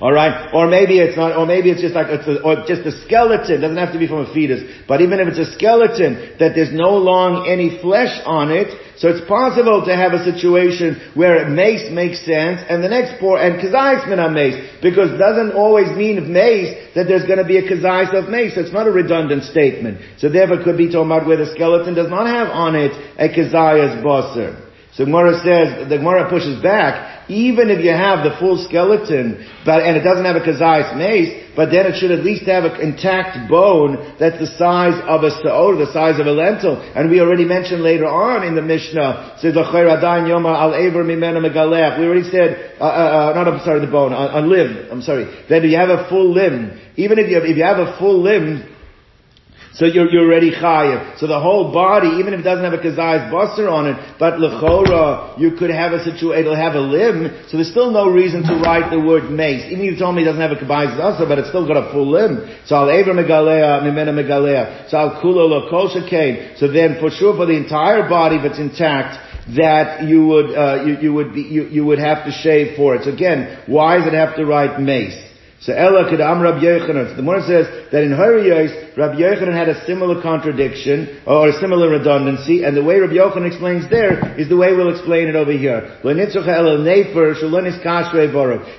All 0.00 0.12
right, 0.12 0.48
or 0.54 0.66
maybe 0.66 0.98
it's 0.98 1.14
not, 1.14 1.36
or 1.36 1.44
maybe 1.44 1.68
it's 1.68 1.82
just 1.82 1.94
like 1.94 2.06
it's 2.08 2.26
a, 2.26 2.40
or 2.40 2.64
just 2.64 2.88
a 2.88 2.92
skeleton. 3.04 3.60
It 3.60 3.60
doesn't 3.60 3.76
have 3.76 3.92
to 3.92 3.98
be 3.98 4.08
from 4.08 4.24
a 4.24 4.32
fetus, 4.32 4.64
but 4.88 5.02
even 5.02 5.20
if 5.20 5.28
it's 5.28 5.44
a 5.44 5.52
skeleton 5.52 6.40
that 6.40 6.56
there's 6.56 6.72
no 6.72 6.96
long 6.96 7.44
any 7.44 7.76
flesh 7.84 8.16
on 8.24 8.48
it, 8.50 8.72
so 8.96 9.12
it's 9.12 9.20
possible 9.28 9.84
to 9.84 9.92
have 9.92 10.16
a 10.16 10.24
situation 10.24 10.96
where 11.12 11.44
it 11.44 11.52
mace 11.52 11.92
makes 11.92 12.24
sense, 12.24 12.64
and 12.64 12.80
the 12.82 12.88
next 12.88 13.20
part 13.20 13.44
and 13.44 13.60
kazais 13.60 14.08
min 14.08 14.16
mace, 14.32 14.56
because 14.80 15.20
doesn't 15.20 15.52
always 15.52 15.92
mean 15.92 16.32
mace 16.32 16.96
that 16.96 17.04
there's 17.04 17.28
going 17.28 17.44
to 17.44 17.44
be 17.44 17.60
a 17.60 17.68
kazais 17.68 18.16
of 18.16 18.32
mace. 18.32 18.56
It's 18.56 18.72
not 18.72 18.88
a 18.88 18.92
redundant 18.92 19.44
statement. 19.44 20.00
So 20.16 20.30
therefore, 20.30 20.64
could 20.64 20.78
be 20.80 20.88
talking 20.88 21.12
where 21.28 21.36
the 21.36 21.52
skeleton 21.52 21.92
does 21.92 22.08
not 22.08 22.24
have 22.24 22.48
on 22.48 22.72
it 22.72 22.96
a 23.20 23.28
kazayas 23.28 24.00
bosser. 24.00 24.69
So 25.00 25.06
Gemara 25.06 25.40
says, 25.40 25.88
the 25.88 25.96
Gemara 25.96 26.28
pushes 26.28 26.60
back, 26.60 27.24
even 27.30 27.70
if 27.70 27.82
you 27.82 27.88
have 27.88 28.20
the 28.20 28.36
full 28.36 28.62
skeleton, 28.68 29.48
but, 29.64 29.80
and 29.80 29.96
it 29.96 30.04
doesn't 30.04 30.26
have 30.26 30.36
a 30.36 30.44
kazayas 30.44 30.94
mace, 30.94 31.56
but 31.56 31.72
then 31.72 31.86
it 31.86 31.96
should 31.96 32.10
at 32.10 32.22
least 32.22 32.44
have 32.44 32.64
an 32.64 32.78
intact 32.82 33.48
bone 33.48 33.96
that's 34.20 34.36
the 34.36 34.46
size 34.60 35.00
of 35.08 35.24
a 35.24 35.30
sa'or, 35.30 35.76
the 35.80 35.90
size 35.90 36.20
of 36.20 36.26
a 36.26 36.30
lentil. 36.30 36.76
And 36.92 37.08
we 37.08 37.22
already 37.22 37.46
mentioned 37.46 37.80
later 37.80 38.04
on 38.04 38.44
in 38.44 38.54
the 38.54 38.60
Mishnah, 38.60 39.38
says, 39.40 39.54
yoma 39.54 40.52
al. 40.52 40.76
We 40.76 40.90
already 42.04 42.28
said, 42.28 42.76
uh, 42.78 42.84
uh, 42.84 43.32
uh, 43.32 43.32
not, 43.36 43.48
I'm 43.48 43.64
sorry, 43.64 43.80
the 43.80 43.90
bone, 43.90 44.12
a, 44.12 44.36
a 44.36 44.42
limb, 44.44 44.86
I'm 44.92 45.00
sorry, 45.00 45.24
that 45.48 45.64
you 45.64 45.78
have 45.78 45.88
a 45.88 46.10
full 46.10 46.30
limb. 46.34 46.78
Even 46.96 47.18
if 47.18 47.30
you 47.30 47.36
have, 47.36 47.44
if 47.44 47.56
you 47.56 47.64
have 47.64 47.78
a 47.78 47.96
full 47.98 48.20
limb, 48.20 48.68
so 49.72 49.86
you're, 49.86 50.10
you're 50.10 50.24
already 50.24 50.50
chayiv. 50.50 51.18
So 51.18 51.26
the 51.26 51.38
whole 51.38 51.72
body, 51.72 52.08
even 52.18 52.34
if 52.34 52.40
it 52.40 52.42
doesn't 52.42 52.64
have 52.64 52.74
a 52.74 52.82
kazayas 52.82 53.30
buster 53.30 53.68
on 53.68 53.86
it, 53.86 53.96
but 54.18 54.34
lechora, 54.34 55.38
you 55.38 55.52
could 55.56 55.70
have 55.70 55.92
a 55.92 56.02
situation, 56.02 56.44
it'll 56.44 56.56
have 56.56 56.74
a 56.74 56.80
limb, 56.80 57.30
so 57.48 57.56
there's 57.56 57.70
still 57.70 57.90
no 57.90 58.10
reason 58.10 58.42
to 58.42 58.54
write 58.56 58.90
the 58.90 58.98
word 58.98 59.30
mace. 59.30 59.64
Even 59.70 59.84
if 59.84 59.92
you 59.92 59.98
told 59.98 60.16
me 60.16 60.22
it 60.22 60.26
doesn't 60.26 60.40
have 60.40 60.52
a 60.52 60.56
kazayas 60.56 60.96
buster, 60.98 61.26
but 61.26 61.38
it's 61.38 61.48
still 61.48 61.66
got 61.66 61.76
a 61.76 61.92
full 61.92 62.10
limb. 62.10 62.50
So 62.66 62.76
al 62.76 62.90
ever 62.90 63.14
megalea, 63.14 63.82
mimena 63.82 64.10
megalea. 64.10 64.90
So 64.90 64.98
al 64.98 65.22
kulo 65.22 65.46
lokosha 65.48 66.08
came. 66.08 66.56
So 66.56 66.66
then 66.66 66.98
for 66.98 67.10
sure 67.10 67.36
for 67.36 67.46
the 67.46 67.56
entire 67.56 68.08
body, 68.08 68.36
if 68.36 68.44
it's 68.44 68.58
intact, 68.58 69.28
that 69.56 70.04
you 70.04 70.26
would, 70.26 70.54
uh, 70.54 70.84
you, 70.84 70.98
you 71.00 71.12
would 71.12 71.34
be, 71.34 71.42
you, 71.42 71.64
you 71.64 71.84
would 71.84 71.98
have 71.98 72.24
to 72.24 72.32
shave 72.32 72.76
for 72.76 72.94
it. 72.96 73.04
So 73.04 73.12
again, 73.12 73.62
why 73.66 73.98
does 73.98 74.06
it 74.06 74.14
have 74.14 74.36
to 74.36 74.44
write 74.44 74.80
mace? 74.80 75.29
So 75.60 75.74
Ella 75.74 76.08
could 76.08 76.22
am 76.22 76.40
Rabbi 76.40 76.64
Yochanan. 76.64 77.10
So 77.10 77.16
the 77.16 77.20
Gemara 77.20 77.42
says 77.42 77.66
that 77.92 78.02
in 78.02 78.12
her 78.12 78.32
Hariyos, 78.32 78.96
Rabbi 78.96 79.20
Yochanan 79.20 79.52
had 79.52 79.68
a 79.68 79.84
similar 79.84 80.22
contradiction 80.22 81.20
or 81.26 81.48
a 81.48 81.52
similar 81.60 81.90
redundancy, 81.90 82.64
and 82.64 82.74
the 82.74 82.82
way 82.82 82.98
Rabbi 82.98 83.12
Yochanan 83.12 83.46
explains 83.46 83.86
there 83.90 84.40
is 84.40 84.48
the 84.48 84.56
way 84.56 84.72
we'll 84.72 84.88
explain 84.88 85.28
it 85.28 85.36
over 85.36 85.52
here. 85.52 86.00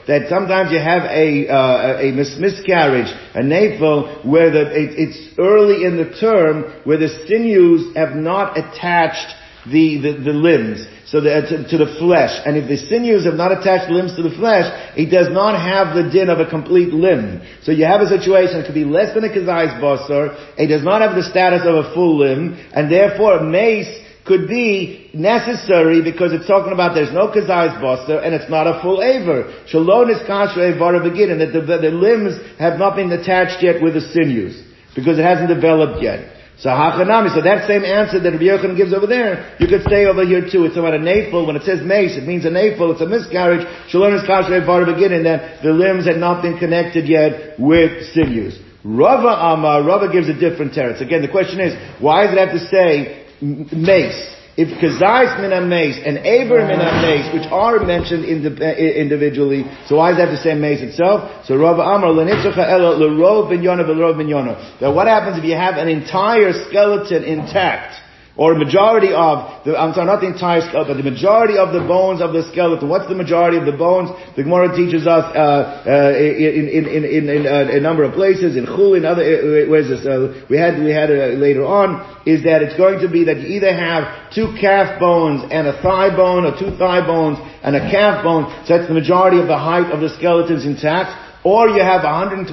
That 0.08 0.26
sometimes 0.28 0.72
you 0.72 0.80
have 0.80 1.04
a 1.04 1.48
uh, 1.48 2.00
a 2.02 2.12
miscarriage, 2.14 3.14
a 3.36 3.42
nafel, 3.46 4.26
where 4.26 4.50
the 4.50 4.72
it, 4.72 4.98
it's 4.98 5.38
early 5.38 5.86
in 5.86 5.98
the 5.98 6.10
term 6.20 6.64
where 6.84 6.98
the 6.98 7.10
sinews 7.28 7.96
have 7.96 8.16
not 8.16 8.58
attached 8.58 9.36
the, 9.70 10.02
the, 10.02 10.14
the 10.24 10.34
limbs, 10.34 10.88
so 11.12 11.20
the, 11.20 11.44
to, 11.44 11.68
to, 11.68 11.78
the 11.84 12.00
flesh. 12.00 12.32
And 12.48 12.56
if 12.56 12.72
the 12.72 12.80
sinews 12.88 13.28
have 13.28 13.36
not 13.36 13.52
attached 13.52 13.92
limbs 13.92 14.16
to 14.16 14.24
the 14.24 14.32
flesh, 14.32 14.72
it 14.96 15.12
does 15.12 15.28
not 15.28 15.60
have 15.60 15.92
the 15.92 16.08
din 16.08 16.32
of 16.32 16.40
a 16.40 16.48
complete 16.48 16.96
limb. 16.96 17.44
So 17.68 17.76
you 17.76 17.84
have 17.84 18.00
a 18.00 18.08
situation, 18.08 18.64
it 18.64 18.66
could 18.66 18.80
be 18.80 18.88
less 18.88 19.14
than 19.14 19.28
a 19.28 19.30
kazai's 19.30 19.76
basar, 19.84 20.40
it 20.56 20.72
does 20.72 20.88
not 20.88 21.04
have 21.04 21.20
the 21.20 21.28
status 21.28 21.68
of 21.68 21.76
a 21.84 21.92
full 21.94 22.24
limb, 22.24 22.56
and 22.72 22.90
therefore 22.90 23.40
a 23.40 23.44
mace 23.44 23.92
could 24.24 24.48
be 24.48 25.12
necessary 25.14 26.00
because 26.00 26.32
it's 26.32 26.48
talking 26.48 26.72
about 26.72 26.96
there's 26.96 27.12
no 27.12 27.28
kazai's 27.28 27.76
buster 27.84 28.24
and 28.24 28.32
it's 28.34 28.50
not 28.50 28.64
a 28.64 28.80
full 28.80 29.04
aver. 29.04 29.52
Shalom 29.68 30.08
is 30.10 30.24
begin, 30.24 31.36
and 31.36 31.42
that 31.44 31.52
the, 31.52 31.60
the 31.60 31.92
limbs 31.92 32.40
have 32.56 32.80
not 32.80 32.96
been 32.96 33.12
attached 33.12 33.60
yet 33.60 33.84
with 33.84 34.00
the 34.00 34.06
sinews 34.16 34.56
because 34.96 35.20
it 35.20 35.28
hasn't 35.28 35.52
developed 35.52 36.02
yet. 36.02 36.41
So 36.62 36.70
hachanami, 36.70 37.34
so 37.34 37.42
that 37.42 37.66
same 37.68 37.84
answer 37.84 38.20
that 38.20 38.34
Rabbi 38.34 38.46
Yochanan 38.46 38.78
gives 38.78 38.94
over 38.94 39.08
there, 39.08 39.58
you 39.60 39.66
could 39.66 39.82
say 39.90 40.06
over 40.06 40.24
here 40.24 40.46
too. 40.46 40.66
It's 40.66 40.78
about 40.78 40.94
a 40.94 41.00
nafel. 41.00 41.48
When 41.48 41.56
it 41.56 41.64
says 41.64 41.82
mace, 41.82 42.16
it 42.16 42.28
means 42.28 42.46
a 42.46 42.50
nafel. 42.50 42.94
It's 42.94 43.02
a 43.02 43.08
miscarriage. 43.08 43.66
Shalom 43.90 44.14
is 44.14 44.22
kashrei 44.30 44.64
far 44.64 44.86
to 44.86 44.94
begin, 44.94 45.12
and 45.12 45.26
that 45.26 45.64
the 45.64 45.74
limbs 45.74 46.06
had 46.06 46.18
not 46.18 46.44
been 46.44 46.60
connected 46.60 47.10
yet 47.10 47.60
with 47.60 48.06
sinews. 48.14 48.60
Rava 48.84 49.58
Amar, 49.58 49.82
Rava 49.82 50.14
gives 50.14 50.30
a 50.30 50.38
different 50.38 50.74
teretz. 50.74 51.02
Again, 51.02 51.24
the 51.24 51.34
question 51.34 51.60
is, 51.60 51.74
why 52.00 52.26
does 52.26 52.34
it 52.34 52.38
have 52.38 52.54
to 52.54 52.60
say 52.70 53.26
mace? 53.42 54.41
If 54.62 54.70
kazais 54.78 55.42
min 55.42 55.70
mace 55.70 55.98
and 56.06 56.20
aber 56.20 56.62
min 56.68 56.78
mace, 56.78 57.34
which 57.34 57.48
are 57.52 57.80
mentioned 57.80 58.26
individually, 58.26 59.66
so 59.88 59.96
why 59.96 60.12
does 60.12 60.20
that 60.20 60.30
to 60.30 60.38
say 60.38 60.54
mace 60.54 60.82
itself? 60.82 61.46
So 61.48 61.58
Rav 61.58 61.80
Amar 61.80 62.12
lenitzucha 62.14 62.70
ela 62.70 62.94
yona 62.96 63.84
v'rov 63.84 64.18
ben 64.20 64.28
yona. 64.28 64.80
That 64.80 64.94
what 64.94 65.08
happens 65.08 65.40
if 65.40 65.46
you 65.46 65.56
have 65.56 65.78
an 65.78 65.88
entire 65.88 66.54
skeleton 66.54 67.24
intact? 67.24 67.96
Or 68.42 68.56
majority 68.56 69.14
of 69.14 69.62
the, 69.66 69.78
I'm 69.78 69.94
sorry, 69.94 70.10
not 70.10 70.26
the 70.26 70.34
entire 70.34 70.66
skeleton, 70.66 70.98
the 70.98 71.06
majority 71.06 71.62
of 71.62 71.78
the 71.78 71.86
bones 71.86 72.26
of 72.26 72.34
the 72.34 72.42
skeleton. 72.50 72.90
What's 72.90 73.06
the 73.06 73.14
majority 73.14 73.62
of 73.62 73.70
the 73.70 73.78
bones? 73.78 74.10
The 74.34 74.42
Gemara 74.42 74.74
teaches 74.74 75.06
us 75.06 75.30
uh, 75.38 75.86
uh, 75.86 76.18
in, 76.18 76.66
in, 76.66 76.90
in, 76.90 77.04
in, 77.06 77.24
in 77.30 77.42
uh, 77.46 77.70
a 77.70 77.80
number 77.80 78.02
of 78.02 78.18
places, 78.18 78.58
in 78.58 78.66
Chul, 78.66 78.98
in 78.98 79.06
other, 79.06 79.22
uh, 79.22 79.70
where's 79.70 79.94
this? 79.94 80.02
Uh, 80.02 80.42
we 80.50 80.58
had 80.58 80.82
we 80.82 80.90
had 80.90 81.14
uh, 81.14 81.38
later 81.38 81.62
on 81.70 82.02
is 82.26 82.42
that 82.50 82.66
it's 82.66 82.74
going 82.82 83.06
to 83.06 83.10
be 83.14 83.30
that 83.30 83.38
you 83.38 83.62
either 83.62 83.70
have 83.78 84.34
two 84.34 84.58
calf 84.58 85.00
bones 85.00 85.46
and 85.54 85.70
a 85.70 85.78
thigh 85.86 86.10
bone, 86.10 86.42
or 86.42 86.58
two 86.58 86.74
thigh 86.82 87.06
bones 87.06 87.38
and 87.62 87.78
a 87.78 87.84
calf 87.94 88.26
bone. 88.26 88.50
So 88.66 88.74
that's 88.74 88.90
the 88.90 88.98
majority 88.98 89.38
of 89.38 89.46
the 89.46 89.62
height 89.62 89.94
of 89.94 90.02
the 90.02 90.10
skeletons 90.10 90.66
intact. 90.66 91.14
Or 91.46 91.70
you 91.70 91.82
have 91.82 92.02
125 92.02 92.50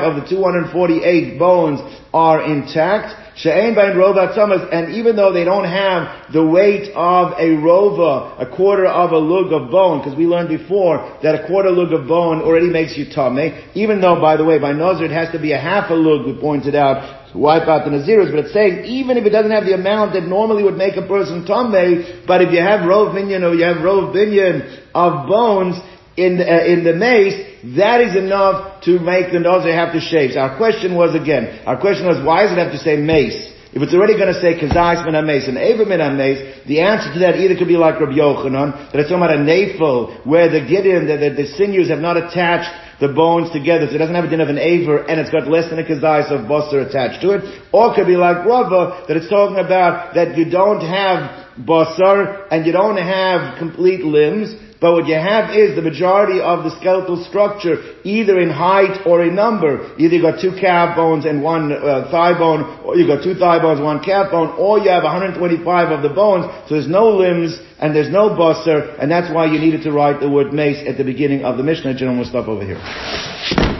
of 0.00 0.12
the 0.20 0.28
248 0.28 1.38
bones 1.38 1.80
are 2.12 2.44
intact. 2.44 3.21
Tzamas, 3.36 4.68
and 4.72 4.94
even 4.94 5.16
though 5.16 5.32
they 5.32 5.44
don't 5.44 5.64
have 5.64 6.32
the 6.32 6.44
weight 6.44 6.92
of 6.94 7.32
a 7.38 7.56
rova, 7.56 8.40
a 8.40 8.56
quarter 8.56 8.86
of 8.86 9.12
a 9.12 9.18
lug 9.18 9.52
of 9.52 9.70
bone, 9.70 10.00
because 10.00 10.16
we 10.16 10.26
learned 10.26 10.48
before 10.48 11.18
that 11.22 11.34
a 11.34 11.46
quarter 11.46 11.70
lug 11.70 11.92
of 11.92 12.06
bone 12.06 12.42
already 12.42 12.68
makes 12.68 12.96
you 12.96 13.06
tame, 13.06 13.54
even 13.74 14.00
though, 14.00 14.20
by 14.20 14.36
the 14.36 14.44
way, 14.44 14.58
by 14.58 14.72
Nazir 14.72 15.06
it 15.06 15.10
has 15.10 15.30
to 15.32 15.38
be 15.38 15.52
a 15.52 15.58
half 15.58 15.90
a 15.90 15.94
lug, 15.94 16.26
we 16.26 16.38
pointed 16.40 16.74
out, 16.74 17.32
to 17.32 17.38
wipe 17.38 17.66
out 17.68 17.84
the 17.84 17.90
Nazirus, 17.90 18.30
but 18.30 18.44
it's 18.44 18.52
saying 18.52 18.84
even 18.84 19.16
if 19.16 19.24
it 19.24 19.30
doesn't 19.30 19.50
have 19.50 19.64
the 19.64 19.74
amount 19.74 20.12
that 20.12 20.24
normally 20.24 20.62
would 20.62 20.76
make 20.76 20.96
a 20.96 21.06
person 21.06 21.46
tame, 21.46 22.24
but 22.26 22.42
if 22.42 22.52
you 22.52 22.60
have 22.60 22.80
rov 22.80 23.14
minyan 23.14 23.44
or 23.44 23.54
you 23.54 23.64
have 23.64 23.78
rov 23.78 24.14
binyan 24.14 24.80
of 24.94 25.26
bones, 25.26 25.80
in 26.16 26.38
the, 26.38 26.44
uh, 26.44 26.64
in 26.64 26.84
the 26.84 26.92
mace, 26.92 27.51
that 27.62 28.00
is 28.00 28.16
enough 28.16 28.82
to 28.84 28.98
make 28.98 29.32
the 29.32 29.38
nazir 29.38 29.74
have 29.74 29.92
to 29.92 30.00
shave. 30.00 30.32
So 30.32 30.40
our 30.40 30.56
question 30.56 30.94
was 30.94 31.14
again, 31.14 31.62
our 31.64 31.78
question 31.80 32.06
was 32.06 32.24
why 32.24 32.42
does 32.42 32.52
it 32.52 32.58
have 32.58 32.72
to 32.72 32.78
say 32.78 32.96
mace? 32.96 33.52
If 33.72 33.80
it's 33.80 33.94
already 33.94 34.20
going 34.20 34.28
to 34.28 34.38
say 34.38 34.60
kazais 34.60 35.00
min 35.06 35.16
mace 35.24 35.48
and 35.48 35.56
aver 35.56 35.86
min 35.86 36.02
mace, 36.18 36.66
the 36.66 36.80
answer 36.80 37.10
to 37.14 37.18
that 37.20 37.36
either 37.36 37.56
could 37.56 37.68
be 37.68 37.78
like 37.78 37.98
Rabbi 37.98 38.12
Yochanan, 38.12 38.92
that 38.92 39.00
it's 39.00 39.08
talking 39.08 39.24
about 39.24 39.32
a 39.32 39.40
nafel, 39.40 40.26
where 40.26 40.50
the 40.50 40.60
gideon, 40.60 41.06
the, 41.06 41.16
the, 41.16 41.30
the, 41.30 41.46
sinews 41.56 41.88
have 41.88 42.00
not 42.00 42.18
attached 42.18 42.68
the 43.00 43.08
bones 43.08 43.50
together, 43.50 43.88
so 43.88 43.94
it 43.94 43.98
doesn't 43.98 44.14
have 44.14 44.24
a 44.24 44.28
din 44.28 44.42
of 44.42 44.50
an 44.50 44.58
aver, 44.58 45.08
and 45.08 45.18
it's 45.18 45.30
got 45.30 45.48
less 45.48 45.70
than 45.70 45.78
a 45.78 45.84
kazais 45.84 46.28
of 46.28 46.44
basar 46.44 46.86
attached 46.86 47.22
to 47.22 47.32
it. 47.32 47.40
Or 47.72 47.92
it 47.92 47.96
could 47.96 48.06
be 48.06 48.16
like 48.16 48.44
Rava, 48.44 49.06
that 49.08 49.16
it's 49.16 49.30
talking 49.30 49.56
about 49.56 50.14
that 50.16 50.36
you 50.36 50.50
don't 50.50 50.84
have 50.84 51.48
basar, 51.56 52.48
and 52.50 52.66
you 52.66 52.72
don't 52.72 52.98
have 52.98 53.56
complete 53.56 54.04
limbs, 54.04 54.52
but 54.82 54.94
what 54.94 55.06
you 55.06 55.14
have 55.14 55.54
is 55.54 55.76
the 55.76 55.80
majority 55.80 56.40
of 56.40 56.64
the 56.64 56.74
skeletal 56.80 57.24
structure, 57.24 57.76
either 58.02 58.40
in 58.40 58.50
height 58.50 59.06
or 59.06 59.22
in 59.22 59.36
number. 59.36 59.94
Either 59.96 60.16
you 60.16 60.20
got 60.20 60.40
two 60.40 60.50
calf 60.58 60.96
bones 60.96 61.24
and 61.24 61.40
one 61.40 61.70
uh, 61.70 62.10
thigh 62.10 62.36
bone, 62.36 62.82
or 62.84 62.96
you 62.96 63.06
got 63.06 63.22
two 63.22 63.34
thigh 63.34 63.62
bones, 63.62 63.80
one 63.80 64.02
calf 64.02 64.32
bone, 64.32 64.48
or 64.58 64.80
you 64.80 64.90
have 64.90 65.04
125 65.04 65.92
of 65.92 66.02
the 66.02 66.08
bones, 66.12 66.50
so 66.66 66.74
there's 66.74 66.88
no 66.88 67.10
limbs 67.10 67.56
and 67.78 67.94
there's 67.94 68.10
no 68.10 68.36
buster, 68.36 68.90
and 68.98 69.08
that's 69.08 69.32
why 69.32 69.46
you 69.46 69.60
needed 69.60 69.84
to 69.84 69.92
write 69.92 70.18
the 70.18 70.28
word 70.28 70.52
mace 70.52 70.82
at 70.88 70.98
the 70.98 71.04
beginning 71.04 71.44
of 71.44 71.56
the 71.56 71.62
Mishnah. 71.62 71.94
We'll 72.02 72.24
stop 72.24 72.48
over 72.48 72.64
here. 72.64 73.71